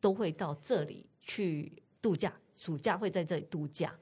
[0.00, 3.92] 都会到这里去度假，暑假会在这里度假，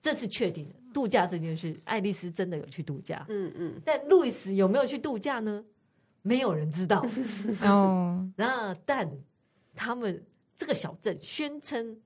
[0.00, 0.74] 这是确定的。
[0.92, 3.24] 度假这件事，爱丽丝真的有去度假。
[3.28, 3.82] 嗯嗯。
[3.84, 5.64] 但路易斯有没有去度假呢？
[6.22, 7.04] 没有人知道。
[7.62, 8.28] 哦。
[8.36, 9.10] 那但
[9.74, 10.24] 他们
[10.56, 12.00] 这个小镇宣称，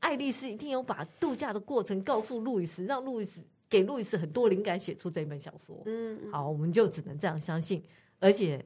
[0.00, 3.40] 爱丽丝一定要把度假的过程告诉路易斯，让路易斯。
[3.68, 5.82] 给路易斯很多灵感，写出这本小说。
[5.86, 7.82] 嗯，好，我们就只能这样相信。
[8.18, 8.62] 而且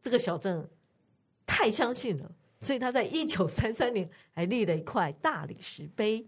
[0.00, 0.64] 这个小镇
[1.44, 6.26] 太相信了，所以他在一九三三年还立了一块大理石碑，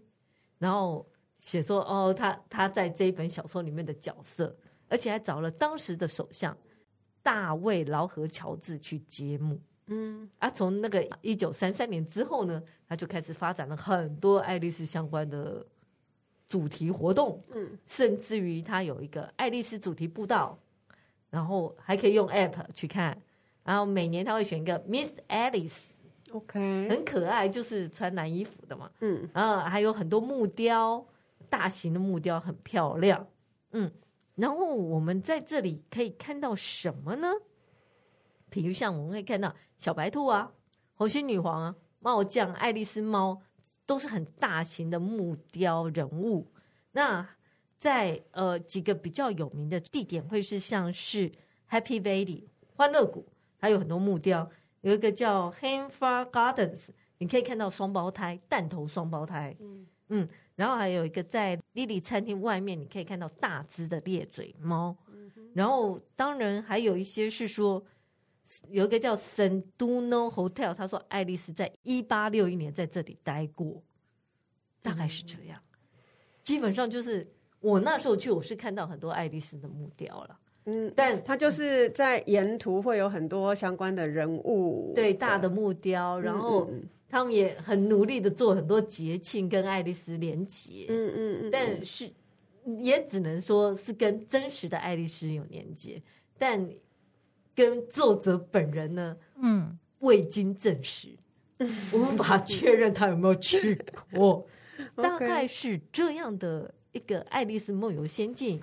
[0.59, 1.07] 然后
[1.39, 4.55] 写说：“哦，他他在这一本小说里面的角色，
[4.87, 6.57] 而且还找了当时的首相
[7.21, 15.65] 大卫劳合乔治去揭幕。”嗯，啊，从那个一九三三年之后呢，他就开始发展了很多爱丽丝相关的。
[16.45, 20.59] 主题活动，嗯，甚至于他有一个爱丽丝主题步道，
[21.29, 23.19] 然后还可以用 App 去看，
[23.63, 25.15] 然后每年他会选一个 Miss
[26.33, 31.05] Alice，OK，很可爱，就是穿蓝衣服的嘛，嗯，然后还有很多木雕，
[31.49, 33.27] 大型的木雕很漂亮，
[33.71, 33.91] 嗯，
[34.35, 37.27] 然后我们在这里可以看到什么呢？
[38.49, 40.51] 比如像我们会看到小白兔啊，
[40.95, 43.41] 红心女皇啊，帽匠，爱丽丝猫。
[43.85, 46.47] 都是很大型的木雕人物。
[46.93, 47.27] 那
[47.77, 51.29] 在呃几个比较有名的地点，会是像是
[51.69, 52.45] Happy Valley
[52.77, 54.49] 欢乐谷，还有很多木雕。
[54.83, 59.53] 有一个叫 Hanfar Gardens，你可以看到双胞胎弹头双胞胎。
[59.59, 64.95] 嗯嗯，然后还有一个在 Lily 餐厅外面，你可以看到大只的裂嘴猫。
[65.07, 67.83] 嗯、然后当然还有一些是说。
[68.69, 73.81] 有一个叫 Llandudno Hotel，他说爱丽丝在一八六一年在这里待过，
[74.79, 75.59] 大概是这样。
[76.43, 77.27] 基本上就是
[77.61, 80.39] 我那时候去，我是看到很多爱丽丝的木雕了。
[80.65, 86.69] 嗯，但他就是在沿途会有很多相关的人物，对大的木雕，然后
[87.09, 90.85] 他们也很努力的做很多节庆跟爱丽丝连结。
[90.89, 92.09] 嗯嗯嗯，但是
[92.79, 96.01] 也只能说是跟真实的爱丽丝有连结，
[96.37, 96.69] 但。
[97.55, 101.09] 跟作者本人呢，嗯，未经证实，
[101.93, 103.79] 无法确认他有没有去
[104.11, 104.43] 过，
[104.97, 108.59] 大概是这样的一个《爱丽丝梦游仙境》。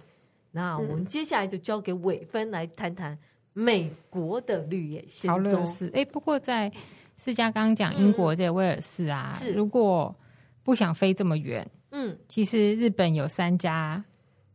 [0.52, 3.18] 那我们接下来就交给伟芬来谈谈
[3.52, 5.64] 美国的绿野仙踪。
[5.92, 6.70] 哎，不过在
[7.18, 9.52] 世家刚刚讲英国这威尔士啊，是。
[9.52, 10.14] 如果
[10.62, 14.04] 不想飞这么远，嗯，其实日本有三家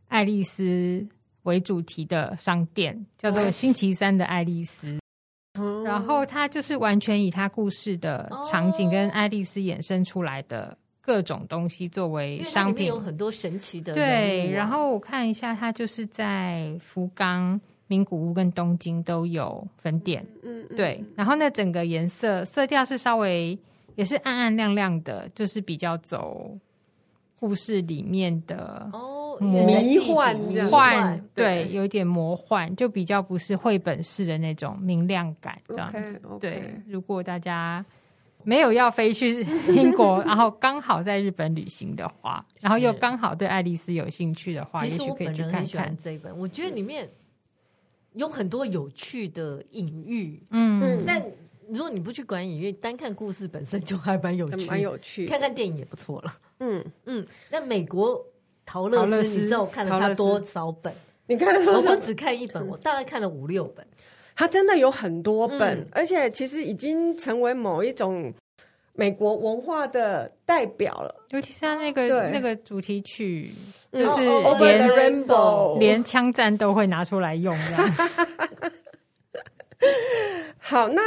[0.08, 1.06] 爱丽丝。
[1.46, 4.98] 为主题的商店叫做星期三的爱丽丝，
[5.84, 13.94] 然后它就是完全以它故事的场景跟爱丽丝衍生出来的各种东西作为商品，有很多神奇的。
[13.94, 20.26] 对，然后我看一下，它就是在福冈、名古屋跟东京都有分店。
[20.42, 21.00] 嗯，对。
[21.14, 23.56] 然后那整个颜色色调是稍微
[23.94, 26.58] 也是暗暗亮亮的，就是比较走
[27.38, 29.12] 故事里面的哦。
[29.38, 36.18] 迷幻，迷幻，对，有点魔幻，就比较不是绘本式的那种明亮感这样子。
[36.24, 36.38] Okay, okay.
[36.40, 37.84] 对，如果大家
[38.46, 46.34] 没有要飞去 英国，然后刚好在日本旅行的话，然后又刚好对爱丽丝有兴趣的话，也许可以去看看这一本。
[46.38, 47.10] 我觉得里面
[48.12, 51.20] 有很多有趣的隐喻，嗯，但
[51.68, 56.32] 如果你不去管隐喻，单看故事本身就还蛮有趣，蛮有趣，看看电影也不错了。
[56.60, 58.24] 嗯嗯，那美国。
[58.68, 60.92] 陶乐斯，你知道我看了他多少本？
[61.28, 63.86] 你看了，我只看一本，我大概看了五六本。
[64.36, 68.30] 他真的有很多本，嗯、而且其实已经成为某一种
[68.92, 71.14] 美国文化的代表了。
[71.30, 73.50] 尤其是他那个那个主题曲，
[73.92, 77.90] 就是连 Rainbow 连枪战都会拿出来用，这样。
[80.58, 81.02] 好，那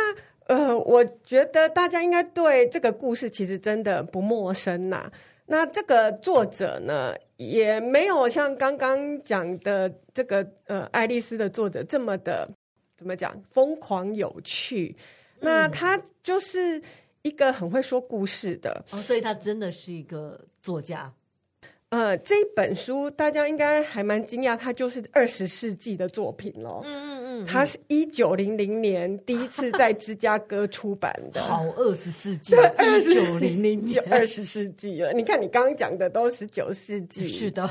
[0.47, 5.11] 呃，我觉得大家应该对这个故事其实真的不陌生呐。
[5.45, 12.49] 那这个作者呢，也没有像刚刚讲的这个呃爱丽丝的作者这么的
[12.99, 14.93] 怎么讲疯狂有趣。
[15.39, 16.81] 那他就是
[17.21, 21.09] 一个很会说故事的哦，所以他真的是一个作家。
[21.87, 26.81] 呃，这一本书大家应该还蛮惊讶，它就是二十世纪的作品咯。
[26.85, 31.41] 嗯嗯嗯，它是一九零零年第一次在芝加哥出版的。
[31.41, 35.13] 好，二十世纪，对，一九零零年，二十世纪了。
[35.13, 37.27] 你看，你刚刚讲的都十九世纪。
[37.27, 37.67] 是的，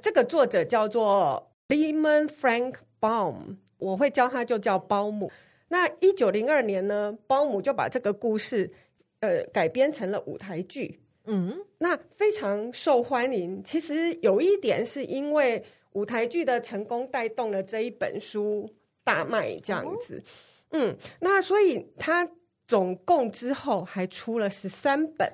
[0.00, 5.30] 这个作者叫做 Lyman Frank Baum，我会教他就叫包姆。
[5.68, 8.70] 那一九零二年呢，包姆就把这个故事
[9.20, 11.00] 呃改编成了舞台剧。
[11.24, 13.62] 嗯，那非常受欢迎。
[13.62, 15.62] 其实有一点是因为
[15.92, 18.68] 舞台剧的成功带动了这一本书
[19.04, 20.22] 大卖，这样子。
[20.70, 22.26] 嗯，那所以他
[22.66, 25.30] 总共之后还出了十三本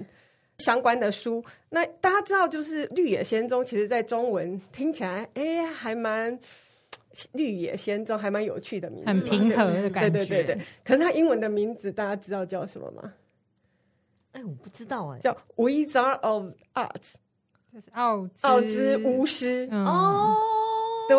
[0.58, 1.44] 相关的书。
[1.70, 6.36] 那大家知道，就是《绿野仙踪》，其实在中文听起来，哎，还蛮
[7.32, 10.10] 《绿野仙踪》还蛮有趣的名字，很平和的感觉。
[10.10, 10.64] 对对对对。
[10.84, 13.12] 可是他英文的名字，大家知道叫什么吗？
[14.32, 17.14] 哎，我不知道哎，叫 Wizard of Oz，
[17.72, 19.68] 就是奥奥兹巫师。
[19.70, 20.36] 哦。
[21.08, 21.16] 对。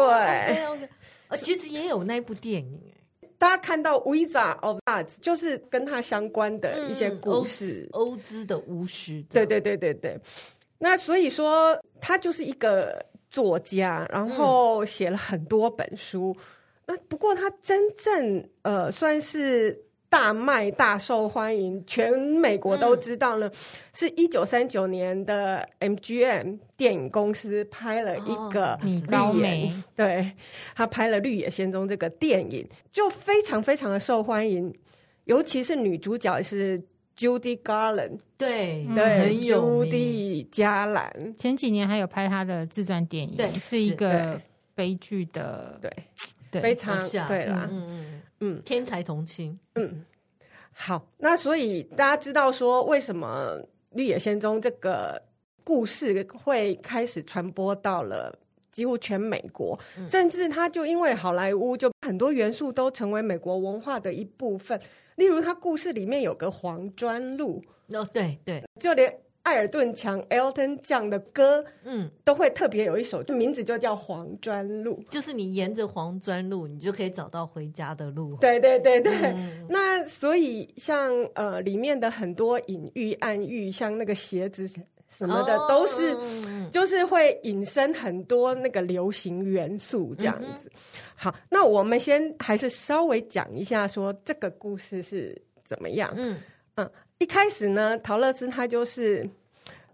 [1.38, 9.24] 其实也有那部电影哎，大家看到 Wizard of Oz，就是跟他相关的一些故事，欧兹的巫师。
[9.30, 10.20] 对对对对对，
[10.78, 13.04] 那所以说他就是一个
[13.36, 16.36] 作家，然后写了很多本书。
[16.86, 19.84] 那不过他真正呃算是。
[20.08, 23.50] 大卖、大受欢迎，全美国都知道呢。
[23.50, 23.52] 嗯、
[23.92, 30.32] 是一九三九年的 MGM 电影公司拍了一个《绿野》，对，
[30.74, 34.74] 他拍了《绿野仙踪》这个电影，就非常非常的受欢迎。
[35.26, 36.82] 尤其是女主角是
[37.18, 39.92] Judy Garland，对对，很有名。
[39.92, 44.40] Judy 加兰前几年还有拍他的自传电影，对，是一个
[44.74, 45.92] 悲剧的，对，
[46.52, 46.62] 对。
[46.62, 46.98] 非常
[47.28, 48.22] 对啦，嗯嗯。
[48.42, 49.58] 嗯，天才童星。
[49.76, 50.04] 嗯，
[50.74, 53.58] 好，那所以大家知道说，为什么
[53.92, 55.22] 《绿野仙踪》这个
[55.64, 58.38] 故事会开始传播到了
[58.72, 64.78] 几乎全美国，嗯、甚至它就因为好莱坞，就很多元素都成为美国文化的一部分。
[65.16, 69.14] 例如，他故事里面有个黄砖路，哦，对对，就连。
[69.46, 78.36] 艾尔顿强 （Elton John） 的歌，嗯，都会特别有一首，就名字就叫《黄砖路》，就是你沿着黄砖路，你就可以找到回家的路。
[78.38, 84.68] 对对对对，嗯、那所以像呃里面的很多隐喻暗喻，像那个鞋子
[85.08, 86.16] 什么的，哦、都是
[86.72, 90.70] 就是会引申很多那个流行元素这样子。
[90.74, 90.80] 嗯、
[91.16, 96.14] 好，那我们先还是稍微讲一下，说这个故事是怎么样。
[96.16, 96.38] 嗯
[96.76, 96.92] 嗯。
[97.18, 99.28] 一开始呢，陶乐斯她就是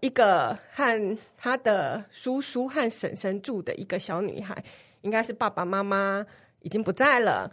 [0.00, 4.62] 一个和她的叔叔和婶婶住的一个小女孩，
[5.02, 6.26] 应该是爸爸妈妈
[6.62, 7.48] 已经不在了。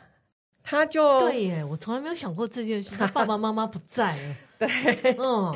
[0.63, 4.17] 她就对耶，我从来没有想过这件事，她爸爸妈妈不在。
[4.57, 4.67] 对，
[5.19, 5.55] 嗯，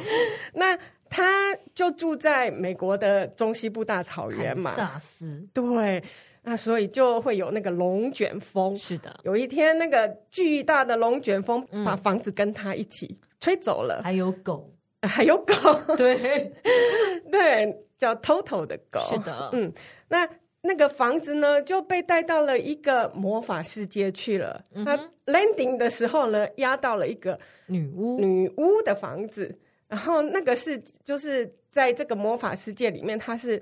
[0.54, 0.78] 那
[1.16, 5.48] 她就住在美国的中西部大草原嘛，堪萨斯。
[5.54, 6.04] 对，
[6.42, 8.76] 那所以就会有那个龙卷风。
[8.76, 13.16] 是的，有一天那个巨大的龙卷风把房子跟他一起。
[13.40, 14.72] 吹走了，还有狗，
[15.04, 15.54] 还有狗，
[15.96, 16.52] 对。
[17.30, 19.72] 对，叫 Toto 的狗，是的，嗯，
[20.08, 20.28] 那
[20.62, 24.64] 那个房子呢就被带到了一个魔法世界去了。
[24.74, 28.20] 嗯、它 landing 的时候呢，压到了一个女巫。
[28.20, 29.60] 女巫的房子，
[29.94, 33.62] 然后那个是就是在这个魔法世界里面，它是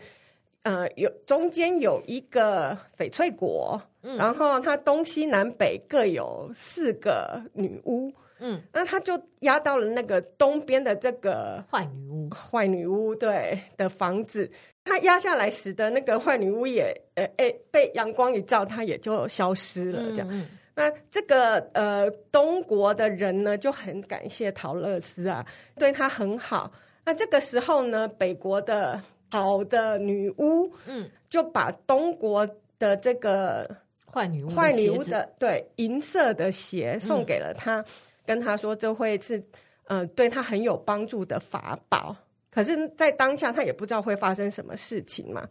[0.63, 8.13] 呃有中间有一个翡翠国，嗯、然后它东西南北各有四个女巫。
[8.44, 14.50] 嗯，那他就压到了那个东边的这个坏女巫，坏女巫对的房子，
[14.84, 20.10] 他压下来使得那个坏女巫也呃诶被阳光一照，它也就消失了。
[20.16, 20.47] 这样，嗯嗯，
[20.89, 26.71] 那这个呃东国的人呢就很感谢陶乐斯啊，对他很好。
[27.05, 29.01] 那这个时候呢，北国的
[29.32, 32.47] 好的女巫嗯就把东国
[32.79, 33.69] 的这个
[34.11, 37.82] 坏女巫坏女巫的对银色的鞋送给了他。
[37.82, 37.86] 嗯
[38.23, 39.43] 跟他说这会是，
[39.86, 42.15] 呃，对他很有帮助的法宝。
[42.51, 45.45] 可是，在当下他也不知道会发生什么事情嘛。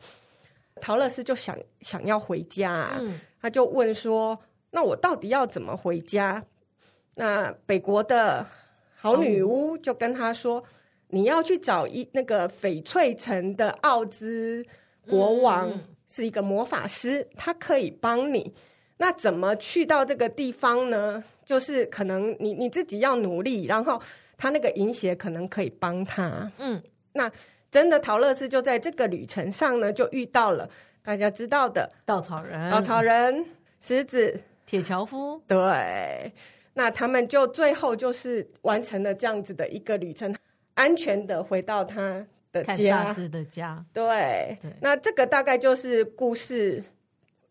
[0.81, 4.39] 陶乐斯就想想要回家啊，嗯、他就问说
[4.71, 6.45] ：“那我到底要怎么回家？”
[7.15, 8.47] 那北国的
[8.97, 10.65] 好女巫就跟他说：“哦、
[11.09, 14.65] 你要去找一那个翡翠城的奥兹
[15.09, 18.55] 国王，嗯、是一个魔法师，他可以帮你。”
[18.97, 21.23] 那怎么去到这个地方呢？
[21.43, 24.01] 就是可能你你自己要努力，然后
[24.39, 26.53] 他那个银鞋可能可以帮他。
[26.59, 26.81] 嗯，
[27.15, 27.29] 那
[27.71, 30.69] 真的陶乐斯就在这个旅程上呢，就遇到了
[31.03, 33.45] 大家知道的稻草人、稻草人、
[33.81, 34.41] 狮子、
[34.71, 35.43] 铁樵夫。
[35.49, 36.33] 对，
[36.75, 40.33] 那他们就最后就是完成了这样子的一个旅程，
[40.75, 42.75] 安全的回到他的家。
[42.75, 43.85] 看萨斯的家。
[43.93, 46.81] 对，对，那这个大概就是故事，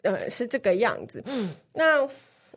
[0.03, 1.22] 呃，是这个样子。
[1.26, 2.07] 嗯，那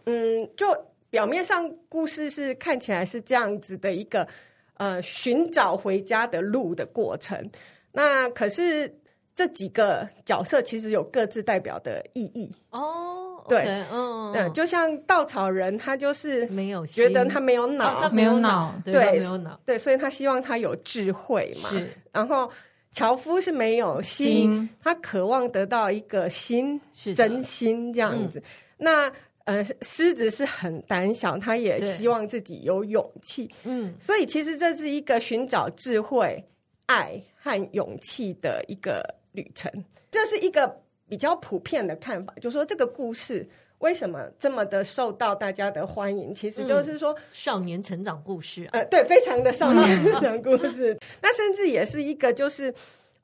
[0.04, 0.64] 嗯，就
[1.10, 4.28] 表面上故事是看起来是这样子的一个
[4.74, 7.50] 呃寻找回家的路的过程。
[7.90, 8.96] 那可是
[9.34, 13.21] 这几个角色其实有各自代表的意义哦。
[13.49, 21.68] 对，嗯嗯，就像稻草人，他就是没有觉得他没有脑，他没有脑，对，没有脑，对，所以他希望他有智慧嘛。
[21.68, 22.51] 是，然后。
[22.95, 28.38] 樵夫是没有心，心，他渴望得到一个心，是真心这样子。
[28.38, 28.45] 嗯、
[28.76, 29.12] 那
[29.45, 33.51] 呃，狮子是很胆小，他也希望自己有勇气。
[33.64, 36.45] 嗯，所以其实这是一个寻找智慧、
[36.84, 39.72] 爱和勇气的一个旅程。
[40.11, 40.78] 这是一个
[41.12, 43.46] 比较普遍的看法，就是说这个故事。
[43.80, 46.34] 为什么这么的受到大家的欢迎？
[46.34, 50.98] 其实就是说、嗯、少年成长故事、啊，呃，对，非常的少年成长故事。
[51.20, 52.72] 那甚至也是一个，就是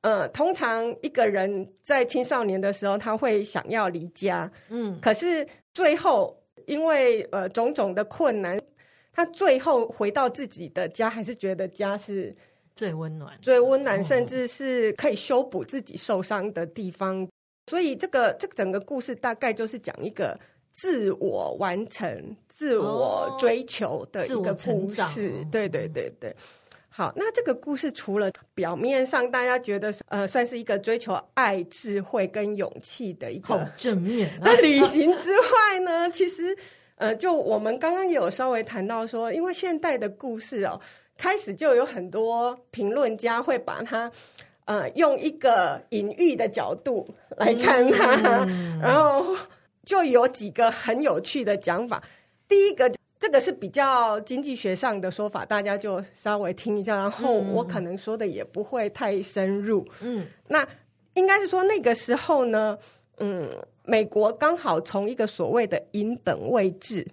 [0.03, 8.61] 呃，通常一个人在青少年的时候，他会想要离家，嗯，可是最后因为呃种种的困难，
[9.15, 12.37] 他最后回到自己的家，还是觉得家是
[12.75, 17.27] 最温暖、最温暖，甚至是可以修补自己受伤的地方。
[17.69, 20.39] 所以这个这个整个故事大概就是讲一个
[20.73, 25.29] 自我完成、自我追求的一个故事。
[25.29, 26.35] 哦、对对对对。
[26.89, 36.57] 好，那这个故事除了表面上大家觉得呃算是一个追求爱、智慧跟勇气的一个正面的旅行之外呢，其实
[36.97, 40.81] 呃就我们刚刚也有稍微谈到说，因为现代的故事哦，
[41.17, 44.11] 开始就有很多评论家会把它。
[44.69, 47.09] 呃，用一个隐喻的角度
[47.39, 49.35] 来看它，嗯， 然后
[49.83, 52.03] 就有几个很有趣的讲法。
[52.47, 56.95] 第一个，这个是比较经济学上的说法，大家就稍微听一下。
[56.97, 59.89] 然后我可能说的也不会太深入。
[60.03, 60.69] 嗯，那
[61.15, 62.79] 应该是说那个时候呢，
[63.17, 63.49] 嗯，
[63.85, 67.07] 美国刚好从一个所谓的银本位制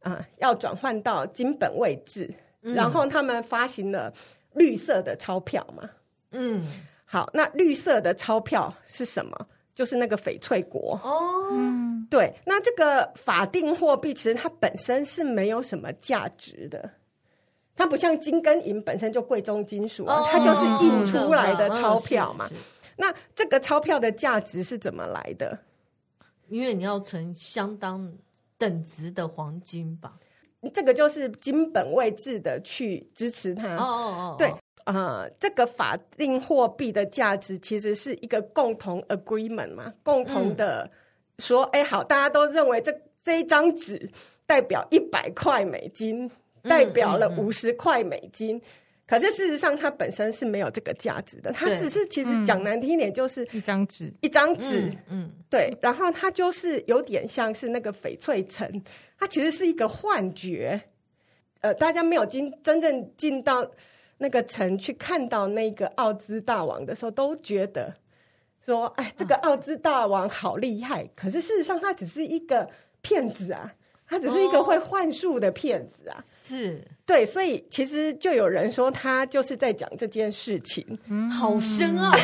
[0.00, 2.32] 啊，呃，要转换到金本位制，
[2.62, 4.10] 嗯，然后他们发行了
[4.54, 5.82] 绿色的钞票嘛。
[5.84, 5.90] 嗯，
[7.04, 9.46] 好，那绿色的钞票是什么？
[9.74, 11.48] 就是那个翡翠国哦。
[11.52, 16.90] 嗯，对，那这个法定货币其实它本身是没有什么价值的，
[17.76, 22.48] 它不像金跟银本身就贵重金属啊，哦，它就是印出来的钞票嘛。
[22.50, 22.56] 嗯，
[22.96, 25.58] 那这个钞票的价值是怎么来的？
[26.48, 28.10] 因为你要存相当
[28.56, 30.14] 等值的黄金吧。
[30.72, 33.76] 这个就是金本位制的去支持它。
[33.76, 34.52] 哦哦哦，对。
[34.86, 40.88] 呃，这个法定货币的价值其实是一个共同 agreement 嘛，共同的
[41.40, 44.08] 说，哎、嗯，好，大家都认为这这一张纸
[44.46, 46.30] 代表一百块美金，
[46.62, 48.62] 代表了五十块美金，嗯嗯嗯，
[49.08, 58.70] 可是事实上它本身是没有这个价值的，它只是其实讲难听一点就是一张纸，一张纸，嗯，对，然后它就是有点像是那个翡翠城，
[59.18, 60.80] 它其实是一个幻觉，
[61.60, 63.68] 呃，大家没有进真正进到。
[64.18, 67.94] 那个城去看到那个奥兹大王的时候，都觉得
[68.64, 71.02] 说：“哎，这个奥兹大王好厉害。
[71.02, 72.68] 啊”可是事实上，他只是一个
[73.02, 73.72] 骗子啊，
[74.06, 76.24] 他只是一个会幻术的骗子啊。
[76.44, 82.16] 是对，所以其实就有人说他就是在讲这件事情，嗯，好深奥啊！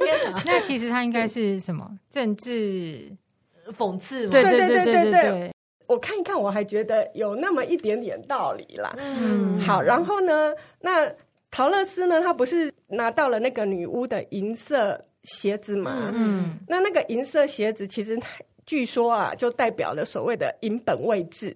[0.00, 3.10] 天哪， 那其实他应该是什么政治
[3.76, 5.52] 讽刺对对对对对。
[5.92, 8.94] 我看一看，我还觉得有那么一点点道理啦。
[8.96, 11.12] 嗯，好，然后呢，那
[11.50, 16.10] 陶乐斯呢，他不是拿到了那个女巫的银色鞋子嘛？
[16.14, 18.18] 嗯，那那个银色鞋子其实
[18.64, 21.54] 据说啊，就代表了所谓的银本位制。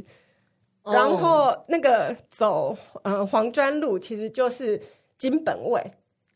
[0.83, 4.79] 哦、然后那个走呃黄砖路，其实就是
[5.19, 5.83] 金本位。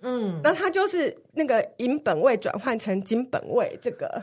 [0.01, 4.23] 嗯，那他就是那个银本位转换成金本位这个。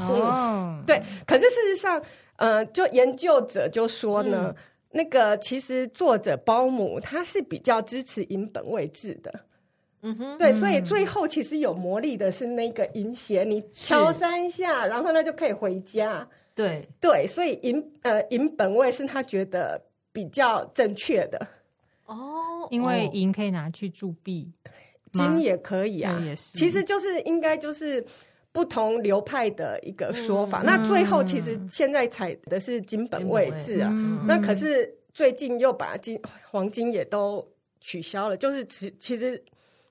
[0.00, 1.02] 哦、嗯，对。
[1.26, 2.00] 可是事实上。
[2.38, 9.44] 呃，就研究者就说呢，嗯、那个其实作者包姆他是比较支持银本位制的，
[10.02, 16.88] 嗯哼，对，所以最后其实有魔力的是那个银鞋，你敲三下，然后他就可以回家，对。
[17.00, 19.82] 对，所以银呃银本位是他觉得
[20.12, 21.44] 比较正确的，
[22.06, 24.48] 哦，因为银可以拿去铸币，
[25.12, 28.06] 金也可以啊，也是，其实就是应该就是。
[28.58, 30.62] 不同流派的一个说法。
[30.62, 37.46] 嗯、那最后其实现在采的是金本位制啊，嗯、那可是最近又把金黄金也都
[37.80, 39.40] 取消了，就是其其实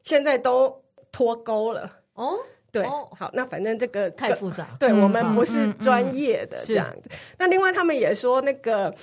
[0.04, 1.90] 现在都脱钩了。
[2.16, 2.38] 哦。
[2.70, 7.10] 对，哦、好，那反正这个太复杂，对、嗯、我们不是专业的这样子。
[7.10, 8.94] 嗯嗯、那另外他们也说，那个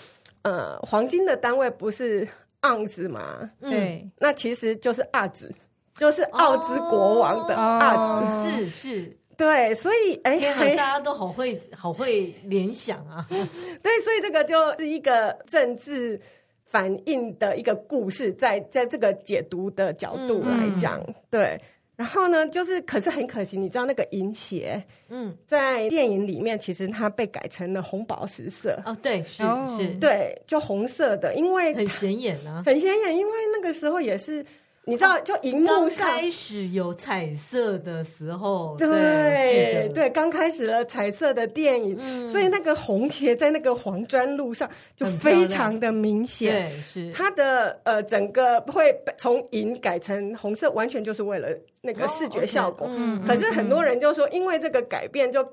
[0.43, 2.29] 呃，黄金的单位不是
[2.61, 3.51] 盎子吗？
[3.63, 5.51] 对、嗯，那其实就是阿子，
[5.97, 10.39] 就是奥兹国王的阿子，是，是对，所以哎，
[10.77, 13.27] 大家都好会好会联想啊。
[13.31, 16.21] 对，所以这个就是一个政治
[16.67, 21.61] 反应的一个故事，在在这个解读的角度来讲，嗯、对。
[21.97, 28.77] 然后呢，就是可是很可惜，你知道那个银鞋，嗯，在电影里面其实它被改成了红宝石色。
[28.85, 29.45] 哦，对，是
[29.77, 34.45] 是，对，就红色的，因为很显眼啊，很显眼，因为那个时候也是。
[34.87, 46.71] 你知道，就荧幕上开始有彩色的时候，对对，刚开始了彩色的电影，嗯、所以那个红鞋在那个黄砖路上就非常的明显。
[46.71, 51.49] 对，是它的呃整个会从银改成红色，完全就是为了
[51.81, 52.87] 那个视觉效果。
[52.87, 55.51] 哦 okay 嗯、可是很多人就说，因为这个改变就，就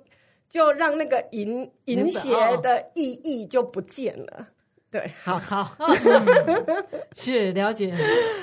[0.49, 2.29] 就让那个银银鞋
[2.61, 4.49] 的意义就不见了。
[4.91, 5.73] 对，好 好，
[7.15, 7.95] 是了解。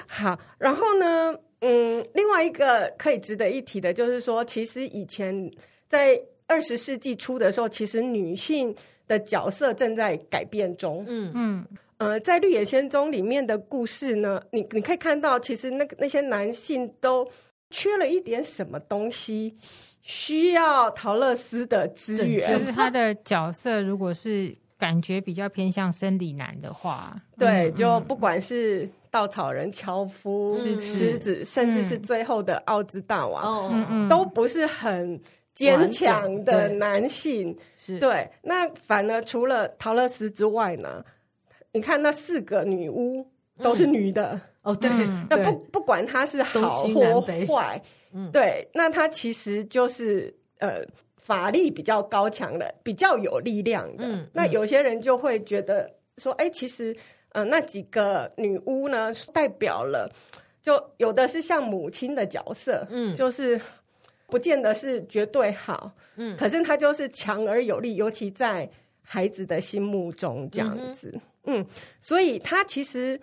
[0.07, 5.51] 好，然后呢，嗯，另外一个可以值得一提的，就是说，其实以前
[5.89, 8.75] 在二十世纪初的时候，其实女性
[9.07, 11.05] 的角色正在改变中。
[11.07, 11.67] 嗯嗯，
[11.99, 17.31] 呃，在《绿野仙踪》里面的故事呢，你你可以看到，其实那个那些男性都
[17.69, 19.55] 缺了一点什么东西，
[20.01, 22.59] 需要陶乐斯的支援。
[22.59, 24.57] 就是他的角色，如果是。
[24.79, 35.21] 感觉比较偏向生理男的话，对，就不管是稻草人樵夫、是狮子，甚至是最后的奥兹大王，都不是很
[35.53, 37.57] 坚强的男性。
[37.77, 41.05] 是对，那反而除了陶乐斯之外呢？
[41.73, 43.29] 你看那四个女巫
[43.61, 44.41] 都是女的。
[44.63, 44.89] 哦，对，
[45.29, 47.83] 那不不管她是好或坏，
[48.33, 50.87] 对，那她其实就是呃。
[51.29, 56.97] 法力比较高强的，比较有力量的，嗯嗯、那有些人就会觉得说，哎、欸，其实，
[57.33, 60.11] 呃，那几个女巫呢，代表了，
[60.63, 63.61] 就有的是像母亲的角色，嗯，就是
[64.29, 68.67] 不见得是绝对好，嗯，可是她就是强而有力，尤其在
[69.03, 71.13] 孩子的心目中这样子，
[71.45, 71.67] 嗯，嗯，
[72.01, 73.21] 所以她其实，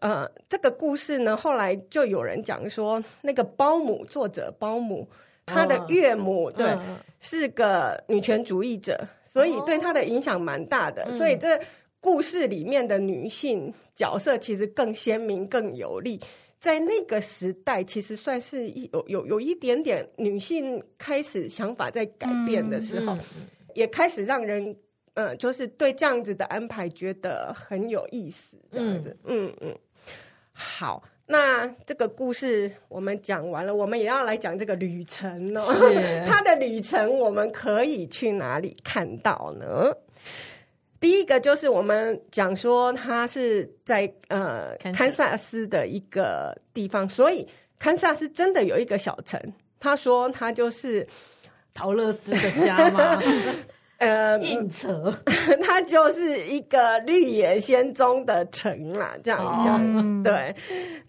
[0.00, 5.06] 呃，这个故事呢，后来就有人讲说，那个包姆作者包姆。
[5.52, 11.04] 他的岳母、哦、对、嗯、是个女权主义者，所以对他的影响蛮大的。
[11.04, 11.60] 哦、所以这
[12.00, 16.20] 故事里面的女性角色其实更鲜明、更有力。
[16.58, 24.74] 在那个时代，其实算是一有有有一点点女性开始想法在改变的时候，嗯嗯、也开始让人
[25.14, 28.56] 呃，就是对这样子的安排觉得很有意思。
[28.70, 29.78] 这样子，嗯嗯，嗯，
[30.52, 31.02] 好。
[31.26, 35.72] 那这个故事我们讲完了，我们也要来讲这个旅程哦。
[35.72, 39.92] 是 他的旅程我们可以去哪里看到呢？
[41.00, 47.46] 第一个就是我们讲说他是在呃堪萨斯的一个地方，所以
[47.78, 49.40] 堪萨斯真的有一个小城。
[49.80, 51.04] 他说他就是
[51.74, 53.20] 陶乐斯的家吗？
[54.02, 55.14] 呃，硬扯，
[55.62, 60.54] 它就是一个绿野仙踪的城啦，这样讲，哦、对，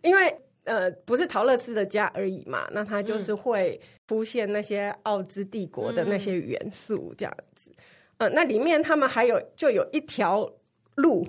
[0.03, 0.33] 因为
[0.65, 7.71] 呃，不是陶乐斯的家而已嘛，那它就是会出现那些奥兹帝国的那些元素，这样子，
[8.17, 10.47] 嗯、呃，那里面他们还有就有一条
[10.93, 11.27] 路，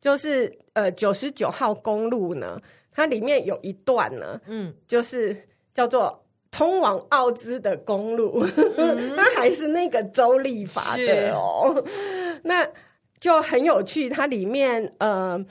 [0.00, 2.58] 就是呃九十九号公路呢，
[2.90, 5.36] 它里面有一段呢，嗯，就是
[5.74, 6.18] 叫做。
[6.52, 8.46] 通往奥兹的公路，
[8.76, 11.82] 嗯、 它还是那个州立法的哦，
[12.44, 12.68] 那
[13.18, 14.08] 就很有趣。
[14.08, 15.44] 它里面呃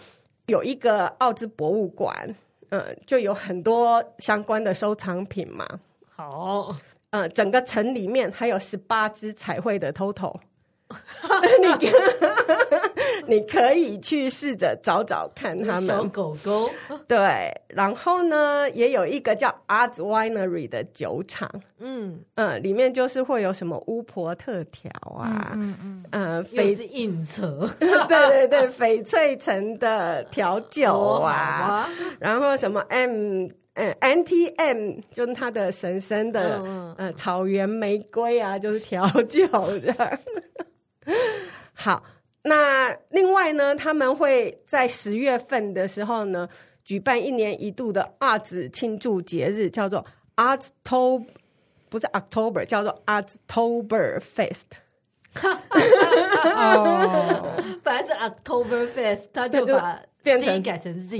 [0.45, 2.35] 有一个奥兹博物馆，
[2.69, 5.67] 呃，就有很多相关的收藏品嘛。
[6.15, 6.75] 好，
[7.09, 10.39] 呃，整个城里面还有十八只彩绘的 Toto。
[11.79, 11.89] 你
[13.35, 15.85] 你可以去试着找找看他们。
[15.85, 16.69] 小狗狗，
[17.07, 22.19] 对，然后呢，也有一个叫 Arts Winery 的酒厂，嗯。
[22.35, 31.87] 嗯，里面就是会有什么巫婆特调啊，嗯嗯嗯，翡是硬扯， 对对对，翡翠城的调酒啊，
[32.19, 36.61] 然后什么 M 嗯 NTM 就是它的神圣的
[36.97, 39.47] 嗯草原玫瑰啊，就是调酒
[39.79, 40.19] 的。
[41.73, 42.03] 好，
[42.43, 46.47] 那另外呢，他们会在十月份的时候呢，
[46.83, 50.05] 举办一年一度的阿兹庆祝节日，叫做
[50.35, 51.25] Oztober
[51.89, 54.63] 不是 October，叫做 October Fest。
[56.55, 61.19] 哦，本来是 October Fest，他就把变成改成 Z，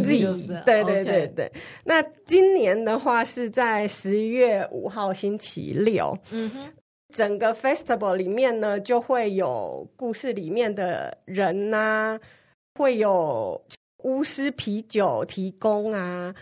[0.66, 1.52] 对对对对。
[1.86, 6.18] 那今年的话是在十月五号星期六。
[6.32, 6.74] 嗯哼，
[7.12, 12.20] 整个 Festival 里面呢，就会有故事里面的人呐、啊，
[12.76, 13.62] 会有
[14.04, 16.34] 巫师啤酒提供啊，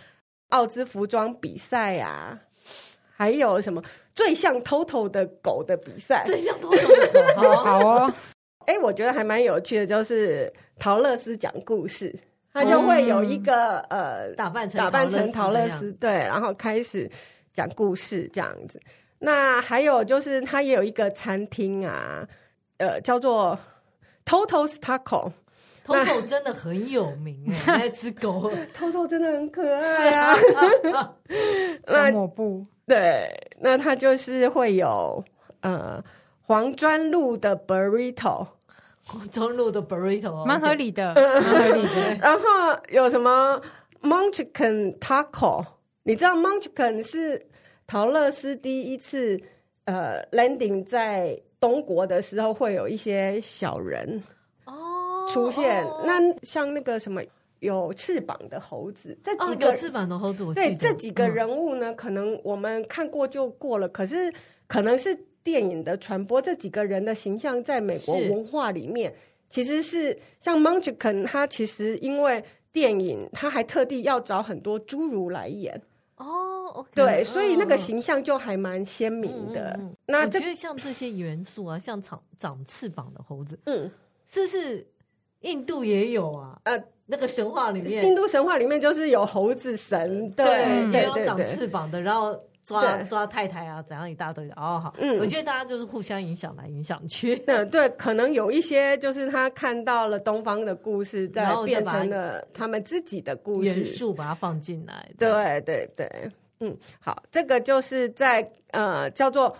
[0.49, 2.39] 奥兹服装比赛啊，
[3.15, 3.84] 还有什么？
[4.15, 8.13] 最像 Toto 的狗的比赛，最像 Toto 的狗，好， 好哦。
[8.65, 12.13] 哎，我觉得还蛮有趣的，就是桃乐丝讲故事，
[12.53, 17.09] 他就会有一个、嗯、呃打扮成打扮成桃乐丝，对，然后开始
[17.51, 18.80] 讲故事这样子。
[19.20, 22.28] 那还有就是它也有一个餐厅啊，
[22.78, 23.57] 呃，叫做
[24.26, 25.32] Toto's Taco。
[25.86, 30.38] Toto 真的很有名哎，那只狗 Toto 真的很可爱啊。
[31.88, 32.63] 那抹布。
[32.86, 33.28] 对，
[33.59, 35.24] 那它就是会有
[35.61, 36.03] 呃
[36.41, 38.45] 黄砖路的 burrito，
[39.05, 42.15] 黄砖路的 burrito，蛮合理的，蛮合理的。
[42.22, 43.59] 然后有什么
[44.03, 45.65] Munchkin taco？
[46.03, 47.48] 你知道 Munchkin 是
[47.89, 49.41] 桃乐斯第一次
[49.85, 54.23] 呃 landing 在东国的时候，会有一些小人
[54.65, 55.83] 哦出现。
[55.83, 57.21] 哦、那像那个什么？
[57.61, 63.85] 有翅膀的猴子，这几个、哦、翅膀的猴子，对这几个人物呢，嗯、可能我们看过就过了。
[63.89, 64.33] 可是
[64.65, 65.13] 可能是
[65.43, 69.13] 电影的传播，这几个人的形象在美国文化里面，
[69.49, 75.81] 其实是像 Munchkin，他其实因为电影，他还特地要找很多侏儒来演
[76.15, 76.48] 哦。
[76.74, 79.72] Okay, 对，所以那个形象就还蛮鲜明的。
[79.78, 83.91] 嗯嗯嗯、那这我觉得像这些元素啊，像长长翅膀的猴子，嗯，
[84.28, 84.88] 是是
[85.41, 86.82] 印度也有啊，呃。
[87.11, 94.53] 那个神话里面，印度神话里面就是有猴子神，对，也有长翅膀的，然后抓抓太太啊，怎样一大堆的。
[94.53, 97.36] 哦，好，嗯，我觉得大家就是互相影响来影响去。
[97.38, 105.09] 对对，可能有一些就是他看到了东方的故事，再变成了他们自己的故事元素，把它放进来。
[105.17, 109.55] 对对对，嗯，好，这个就是在呃叫做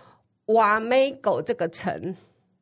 [0.46, 2.14] 瓦梅狗这个城，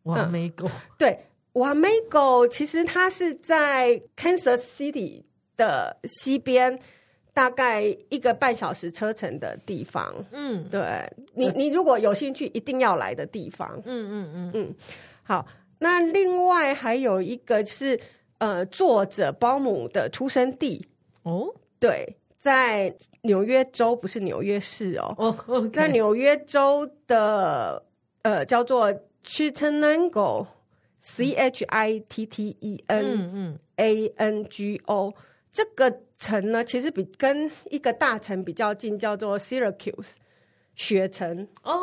[0.04, 0.68] 瓦梅狗，
[0.98, 1.18] 对。
[1.54, 5.24] 瓦梅狗其实它是在 Kansas City
[5.56, 6.78] 的西边，
[7.34, 10.14] 大概一个半小时车程的地方。
[10.30, 10.80] 嗯，对
[11.34, 13.82] 你，你如果有兴趣，一定要来的地方。
[13.84, 14.74] 嗯嗯嗯嗯。
[15.24, 15.44] 好，
[15.80, 17.98] 那另外还有一个是
[18.38, 20.86] 呃，作者包姆的出生地
[21.22, 25.14] 哦，对，在纽约州，不是纽约市哦。
[25.18, 25.70] 哦，okay.
[25.72, 27.84] 在纽约州的
[28.22, 28.92] 呃，叫做
[29.24, 30.46] Chittenango。
[31.00, 35.14] C H I T T E N A N G O
[35.50, 40.16] 这个城呢，其实比跟一个大城比较近，叫做 Syracuse
[40.74, 41.80] 雪城哦，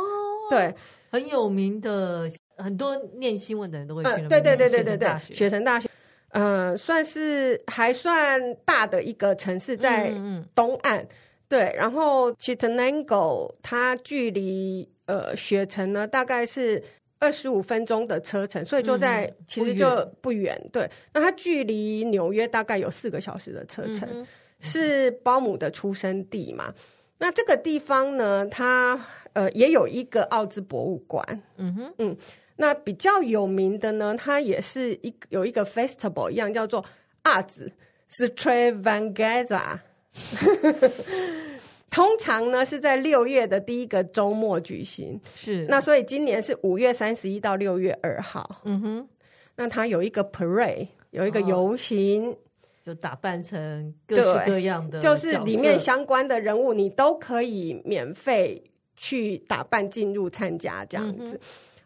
[0.51, 0.76] 对，
[1.10, 4.28] 很有名的，很多念新闻的人都会去。
[4.28, 5.89] 对对对对对对，雪城大学，
[6.36, 10.13] 嗯，算是还算大的一个城市，在
[10.53, 11.05] 东岸。
[11.47, 16.83] 对，然后 Chittenango 它距离呃雪城呢，大概是。
[17.17, 20.61] 二十五分钟的车程，所以就在、嗯、其实就不远。
[20.71, 24.27] 对，那它距离纽约大概有四个小时的车程，嗯、
[24.59, 26.71] 是包姆的出生地嘛？
[27.17, 28.99] 那这个地方呢，它
[29.31, 31.25] 呃也有一个奥兹博物馆。
[31.55, 32.17] 嗯哼，嗯，
[32.58, 36.84] 那比较有名的呢，它也是一有一个 festival 一样，叫做
[37.24, 37.70] Arts
[38.12, 39.80] Stravaganza。
[41.91, 48.62] 通常呢是在六月的第一个周末举行，是那所以今年是五月三十一到六月二号。
[48.66, 49.08] 嗯哼，
[49.56, 52.38] 那它有一个 parade，有一个游行，哦，
[52.82, 58.62] 就打扮成各式各样的，就是里面相关的人物，你都可以免费
[58.97, 61.39] 去打扮进入参加这样子。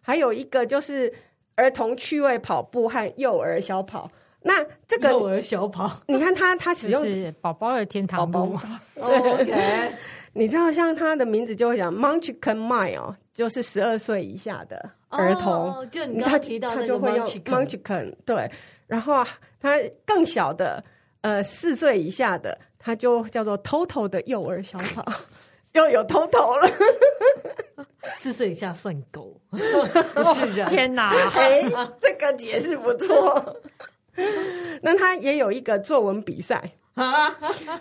[0.10, 1.14] 还有一个就是
[1.53, 4.10] 儿童趣味跑步和幼儿小跑。
[4.41, 8.60] 那这个幼儿小跑，你看他他使用是宝宝的天堂宝宝，
[8.95, 9.91] 对，OK，
[10.34, 18.49] 你知道像他的名字就会讲 Munchkin Mile，就是十二岁以下的儿童，哦、就你刚刚提到那个 Munchkin，对，
[18.88, 19.24] 然后
[19.60, 20.84] 他更小的
[21.22, 25.05] 呃四岁以下的，他就叫做 Toto 的幼儿小跑，
[25.74, 26.70] 又有 Toto 了，
[28.18, 31.64] 四岁以下算狗， 不是人，天哪， 哎，
[32.00, 33.62] 这个解释不错。
[34.82, 36.72] 那他也有一个作文比赛，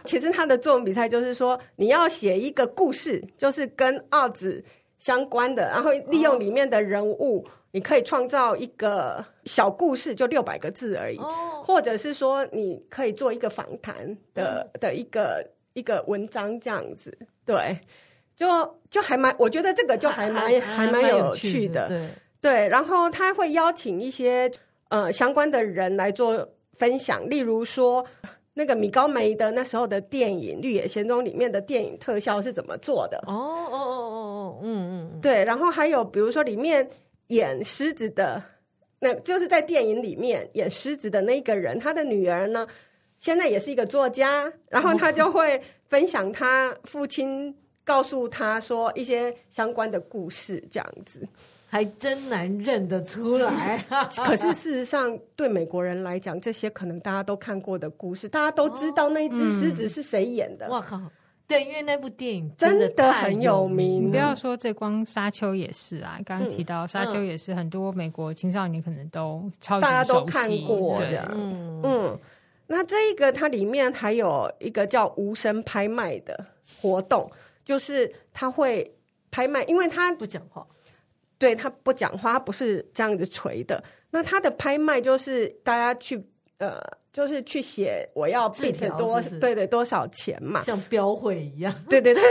[0.05, 4.63] 其实他的作文比赛就是说，你要写一个故事，就是跟二子
[4.99, 11.19] 相关的，然后利用里面的人物，你可以创造一个小故事，就六百个字而已，
[11.65, 15.45] 或者是说你可以做一个访谈的的一个
[15.79, 17.17] 一个文章这样子，
[17.47, 17.79] 对。
[18.37, 18.47] 就
[18.89, 22.09] 就还蛮，我觉得这个就还蛮还蛮有趣的，对
[22.41, 22.69] 对。
[22.69, 24.49] 然后他会邀请一些
[24.91, 28.07] 呃相关的人来做分享，例如说
[28.55, 33.19] 那个米高梅的那时候的电影《绿野仙踪》里面的电影特效是怎么做的？
[33.27, 35.45] 哦哦哦哦哦，嗯嗯，对。
[35.45, 36.89] 然后还有比如说里面
[37.27, 38.41] 演狮子的，
[39.01, 42.69] 那就是在电影里面演狮子的那个人，他的女儿呢，
[43.19, 47.55] 现在也是一个作家，然后他就会分享他父亲。
[47.85, 51.27] 告诉他说一些相关的故事，这样子
[51.67, 53.83] 还真难认得出来。
[54.23, 60.69] 可是事实上，对美国人来讲，这些可能大家都看过的故事，大家都知道那一只狮子是谁演的。
[60.69, 61.01] 哇靠！
[61.47, 64.05] 对，因为那部电影真的，真的很有名。
[64.05, 71.27] 你不要说这光沙丘也是啊，刚刚提到沙丘也是很多美国青少年可能都超级大家都看过的。
[71.35, 72.19] 嗯嗯，
[72.69, 76.47] 那这一个它里面还有一个叫无声拍卖的
[76.81, 77.31] 活动。
[77.65, 78.97] 就是它会
[79.31, 80.67] 拍卖，因为他不讲话，
[81.37, 83.85] 对，他不讲话，他不是这样子锤的。
[84.09, 86.81] 那他的拍卖就是大家去呃，
[87.13, 91.75] 就是去写我要 bid 多，是是对对，多少钱嘛，像标会一样。
[91.91, 92.23] 对对对。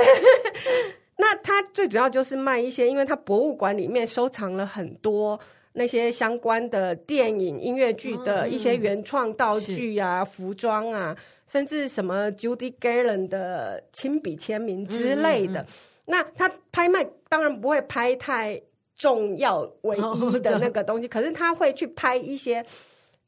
[1.18, 5.40] 那他最主要就是卖一些，因为他博物馆里面收藏了很多
[5.78, 11.16] 那些相关的电影、音乐剧的一些原创道具啊、嗯、服装啊。
[11.50, 15.68] 甚至什么 Judy Garland 的亲笔签名之类的，嗯嗯嗯，
[16.08, 18.62] 那他拍卖当然不会拍太
[18.98, 22.62] 重要唯一的那个东西， 哦、可是他会去拍一些，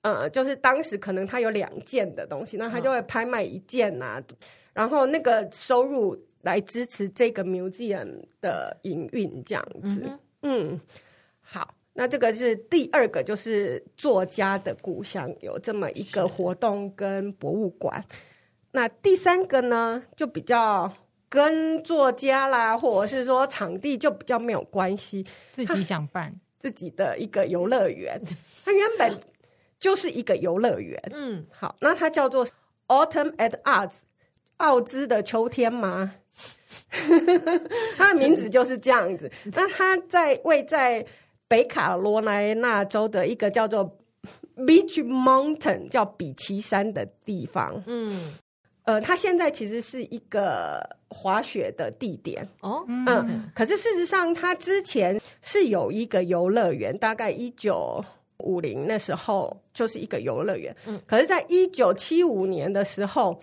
[0.02, 4.36] 呃，就是当时可能他有两件的东西，那他就会拍卖一件呐、啊，哦、
[4.74, 10.04] 然后那个收入来支持这个 museum 的营运，这样子，
[10.44, 10.78] 嗯。
[12.00, 18.02] 那这个是第二个，就是作家的故乡有这么一个活动跟博物馆。
[18.72, 20.90] 那第三个呢，就比较
[21.28, 28.18] 跟作家啦，或者是说场地就比较没有关系，自己想办自己的一个游乐园。
[28.64, 29.20] 它原本
[29.78, 32.48] 就是一个游乐园，嗯，好，那它叫做
[32.88, 33.92] Autumn at Oz，
[34.56, 36.16] 奥兹的秋天吗？
[37.98, 39.30] 它的名字就是这样子。
[39.54, 41.06] 那它在位在。
[41.50, 43.98] 北卡罗来纳州的一个叫做
[44.56, 47.84] Beach Mountain，叫比奇山的地方。
[47.88, 48.36] 嗯，
[48.84, 50.80] 呃，它现在其实是一个
[51.10, 52.48] 滑雪的地点。
[52.62, 58.02] 哦，嗯，可是事实上，它之前是有一个游乐园，大概一九
[58.38, 60.74] 五零那时候就是一个游乐园。
[60.86, 63.42] 嗯，可是在一九七五年的时候。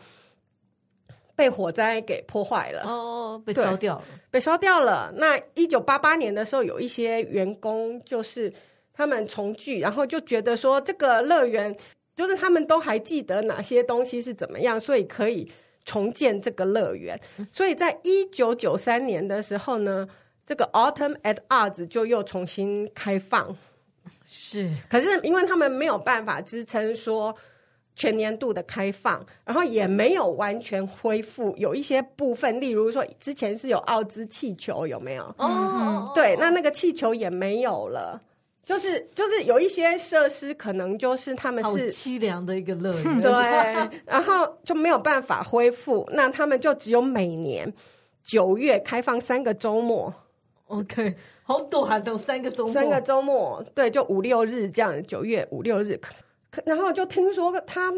[1.37, 5.13] 被火灾给破坏了哦，被烧掉了，被烧掉了。
[5.17, 8.51] 那一九八八年的时候，有一些员工就是
[8.95, 11.77] 他们重聚，然后就觉得说这个乐园
[12.17, 15.53] 就是他们都还记得哪些东西是怎么样，所以可以
[15.85, 17.21] 重建这个乐园。
[17.53, 20.09] 所以在一九九三年的时候呢，
[20.47, 23.55] 这个 Autumn at Arts 就又重新开放。
[24.25, 27.37] 是，可是因为他们没有办法支撑说。
[27.97, 35.25] 全年度的开放，然后也没有完全恢复，有一些部分，例如说之前是有奥兹气球，有没有？
[35.39, 38.21] 哦，对，那那个气球也没有了，
[38.63, 43.33] 就是就是有一些设施可能就是他们是凄凉的一个乐园，对，
[44.05, 47.73] 然后就没有办法恢复，那他们就只有每年
[48.23, 50.13] 九月开放三个周末
[50.67, 55.99] ，OK，好短的三个周末，三个周末，对，就五六日这样，九月五六日。
[56.65, 57.93] 然后就听说他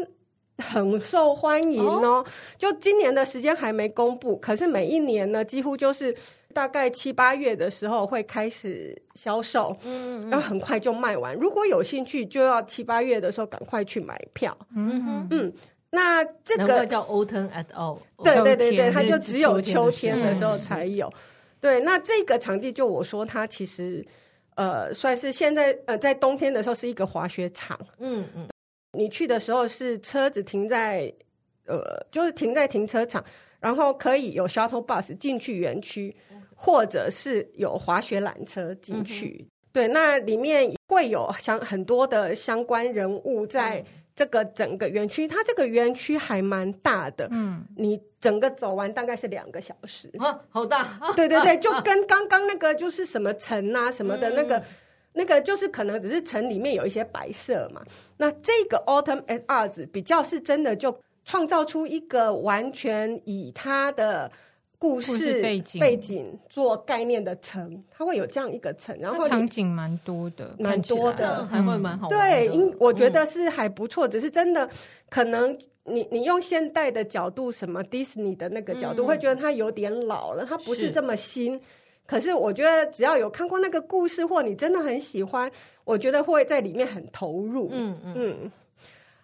[0.57, 2.25] 很受欢迎哦，
[2.57, 6.13] 就今年的时间还没公布，可是每一年呢，几乎就是
[6.53, 11.33] 大概七八月的时候会开始销售，嗯，然后很快就卖完。
[11.35, 14.57] 如果有兴趣，就要七八月的时候赶快去买票。
[14.75, 15.53] 嗯哼，嗯，
[15.91, 21.09] 那这个叫 Autumn at all，对对对对，它就只有秋天的时候才有。
[21.61, 24.05] 对，那这个场地就我说它其实。
[24.59, 27.79] 呃，算是现在呃，在冬天的时候是一个滑雪场。
[27.99, 28.45] 嗯嗯，
[28.91, 31.09] 你去的时候是车子停在
[31.65, 33.23] 呃，就是停在停车场，
[33.61, 36.13] 然后可以有 shuttle bus 进去园区，
[36.53, 39.37] 或者是有滑雪缆车进去。
[39.39, 43.81] 嗯、对，那里面会有相很多的相关人物在。
[44.19, 50.11] 这个整个园区，它这个园区还蛮大的，嗯，你整个走完大概是两个小时。
[50.19, 54.63] 啊，好大，对 对对， 就跟刚刚那个就是什么城啊什么的那个，嗯、
[55.13, 57.81] 那个就是可能只是城里面有一些白色嘛，
[58.17, 64.29] 那这个 Autumn at Oz 比较是真的就创造出一个完全以它的。
[64.79, 66.39] 故事背景背景。
[66.49, 72.07] 做概念的城，它会有这样一个城，然后场景蛮多的，蛮多的，还会蛮好。
[72.07, 74.67] 对，因我觉得是还不错，只是真的
[75.09, 81.53] 可能你你用现代的角度，什么迪士尼的那个角度，嗯、会觉得它有点老了，它不是这么新。
[81.53, 81.61] 是
[82.05, 85.51] 可是我觉得只要有看过那个故事，或你真的很喜欢，
[85.83, 87.69] 我觉得会在里面很投入。
[87.71, 88.13] 嗯嗯。
[88.15, 88.51] 嗯。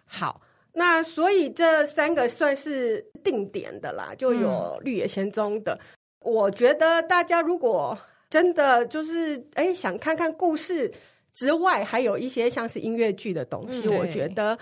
[0.04, 0.40] 好，
[0.76, 5.72] 那所以这三个算是定点的啦，就有《绿野仙踪》的。
[5.72, 5.80] 嗯、
[6.20, 7.98] 我觉得大家如果
[8.28, 10.92] 真的就是哎想看看故事
[11.34, 14.56] 之外，还有一些像是音乐剧的东西，嗯、我觉得。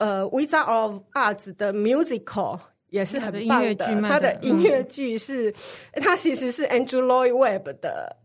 [0.00, 2.56] 呃，《Wizard of Oz》的 musical
[2.90, 5.52] 也是很棒的，他的音乐剧是，
[5.94, 8.16] 他其实是 Andrew Lloyd Webber 的，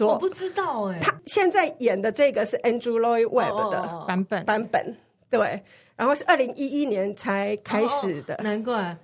[0.00, 4.46] 我不知道哎，他现在演的这个是 Andrew Lloyd Webber 的版本。
[4.46, 4.96] 版本，
[5.30, 5.62] 对，
[5.96, 8.96] 然后是二零一一年才开始的，难怪，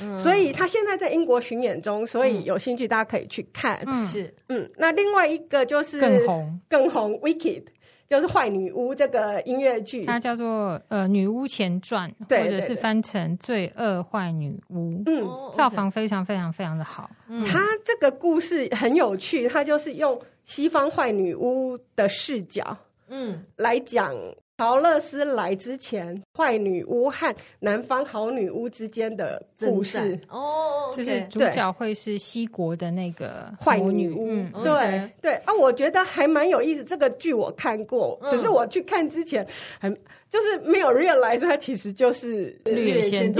[0.00, 0.16] 嗯。
[0.16, 6.60] 所以他现在在英国巡演中，所以有兴趣大家可以去看，嗯，是，嗯，那另外一个就是更红。
[6.68, 7.64] 更红 Wicked。
[8.06, 14.90] 就是坏女巫这个音乐剧，它叫做呃《女巫前传》，对对对，或者是翻成《罪恶坏女巫》。
[15.06, 17.10] 嗯，票房非常非常非常的好。
[17.28, 22.76] 嗯，它这个故事很有趣，它就是用西方坏女巫的视角，
[23.08, 24.14] 嗯，来讲。
[24.56, 34.26] 桃乐斯来之前，坏女巫和南方好女巫之间的故事哦，就是主角会是西国的那个坏女巫，
[34.62, 36.84] 对对啊，我觉得还蛮有意思。
[36.84, 39.44] 这个剧我看过，只是我去看之前
[39.80, 39.92] 很
[40.30, 43.32] 就是没有 realize 它其实就是绿野仙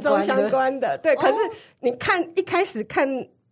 [0.00, 0.98] 踪相关的。
[1.02, 1.34] 对，可是
[1.80, 3.06] 你看一开始看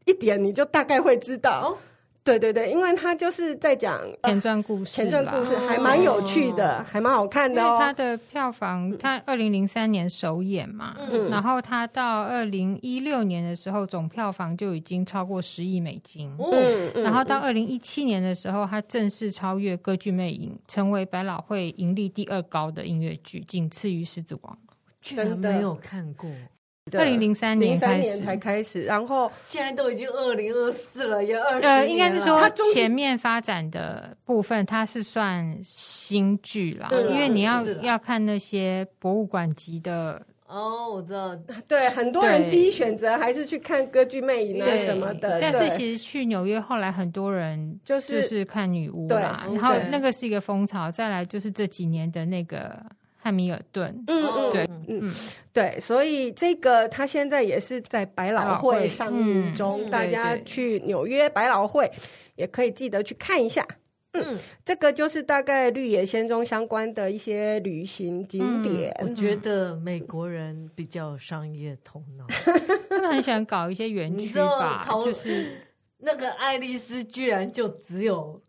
[0.07, 1.77] 一点，你就大概会知道。
[2.23, 7.79] 对对对，因为他就是在讲前传故事，前传故事还蛮有趣的，哦、还蛮好看的哦。
[7.81, 16.31] 他的票房，他二零零三年首演嘛，嗯、然后他到二零一六年的时候，总票房就已经超过十亿美金。
[16.39, 24.55] 嗯，然后到二零一七年的时候，他正式超越《歌剧魅影》，成为百老汇盈利第二高的音乐剧，仅次于《狮子王》。
[25.01, 26.31] 居然没有看过。
[26.99, 28.21] 二零零三年开始。
[28.21, 41.35] 才开始，然后现在都已经二零二四了，也二十呃，应该是说前面发展的部分，它是算新剧啦，因为你要要看那些博物馆级的哦，我知道，
[41.69, 52.85] 对，很多人第一选择还是去看歌剧魅影啊什么的，但是其实去纽约后来很多人就是就是看女巫啦，然后那个是一个风潮，再来就是这几年的那个。
[53.23, 55.15] 汉密尔顿，嗯嗯，对，嗯，
[55.53, 61.91] 对，所以这个他现在也是在百老汇上映中，嗯、大家去纽约百老汇
[62.35, 63.67] 也可以记得去看一下。
[64.13, 64.39] 嗯，嗯。
[64.65, 68.91] 这个就是大概绿野仙踪相关的一些旅行景点。
[69.01, 72.27] 嗯、我觉得美国人比较商业头脑，
[72.89, 75.59] 他们很喜欢搞一些园区吧，就是
[75.99, 78.41] 那个爱丽丝居然就只有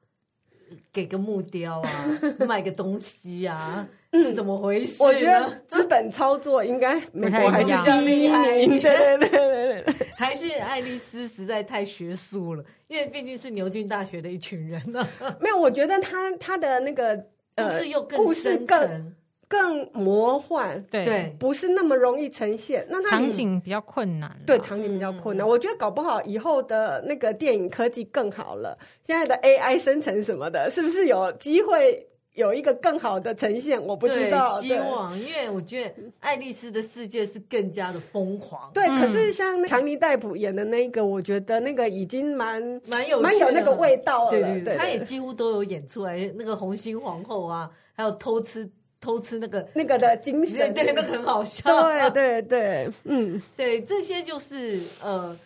[0.91, 3.87] 给个木雕啊， 卖个东西啊。
[4.13, 5.01] 是怎么回事？
[5.01, 15.07] 我觉得资本操作应该美国还是比较厉害，对对对对对，还是爱丽丝实在太学术了，因为毕竟是牛津大学的一群人呢。
[15.39, 17.15] 没有，我觉得他他的那个
[17.55, 19.15] 故事又更深沉，
[19.51, 22.87] 更魔幻，对，不是那么容易呈现。
[22.89, 25.45] 那场景比较困难，对，场景比较困难。
[25.45, 32.07] 我觉得搞不好以后的那个电影科技更好了，现在的 AI 生成什么的，是不是有机会？
[32.33, 34.61] 有一个更好的呈现，我不知道。
[34.61, 38.71] 希望，因为我觉得爱丽丝的世界是更加的疯狂。
[38.73, 44.31] 对，可是像强尼戴普演的那个，我觉得那个已经蛮蛮有蛮有那个味道了。
[44.31, 46.31] 对对对，他也几乎都有演出来。
[46.37, 48.67] 那个红心皇后啊，还有偷吃
[49.01, 51.63] 偷吃那个那个的精神，对，那个很好笑。
[51.89, 55.37] 对对对，嗯， 对，这些就是呃，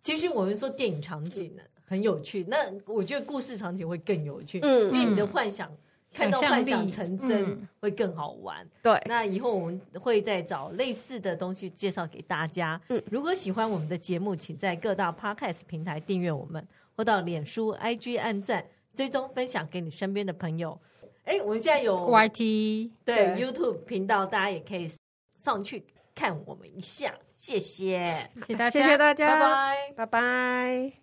[0.00, 1.62] 其实我们说电影场景呢。
[1.90, 2.56] 很有趣，那
[2.86, 5.68] 我觉得故事场景会更有趣，嗯，因为你的幻想
[6.12, 8.64] 看到幻想成真会更好玩。
[8.80, 12.80] 对，那以后我们会再找类似的东西介绍给大家。
[12.90, 20.78] 嗯，如果喜欢我们的节目，请在各大 Podcast 平台订阅我们，或到脸书、IG 按赞、追踪、分享给你身边的朋友。
[21.30, 23.36] 哎，我们现在有 YT 对。
[23.36, 24.90] YouTube 频道，大家也可以
[25.40, 27.14] 上去看我们一下。
[27.30, 30.99] 谢谢，谢谢大家，谢谢大家，拜拜，拜拜。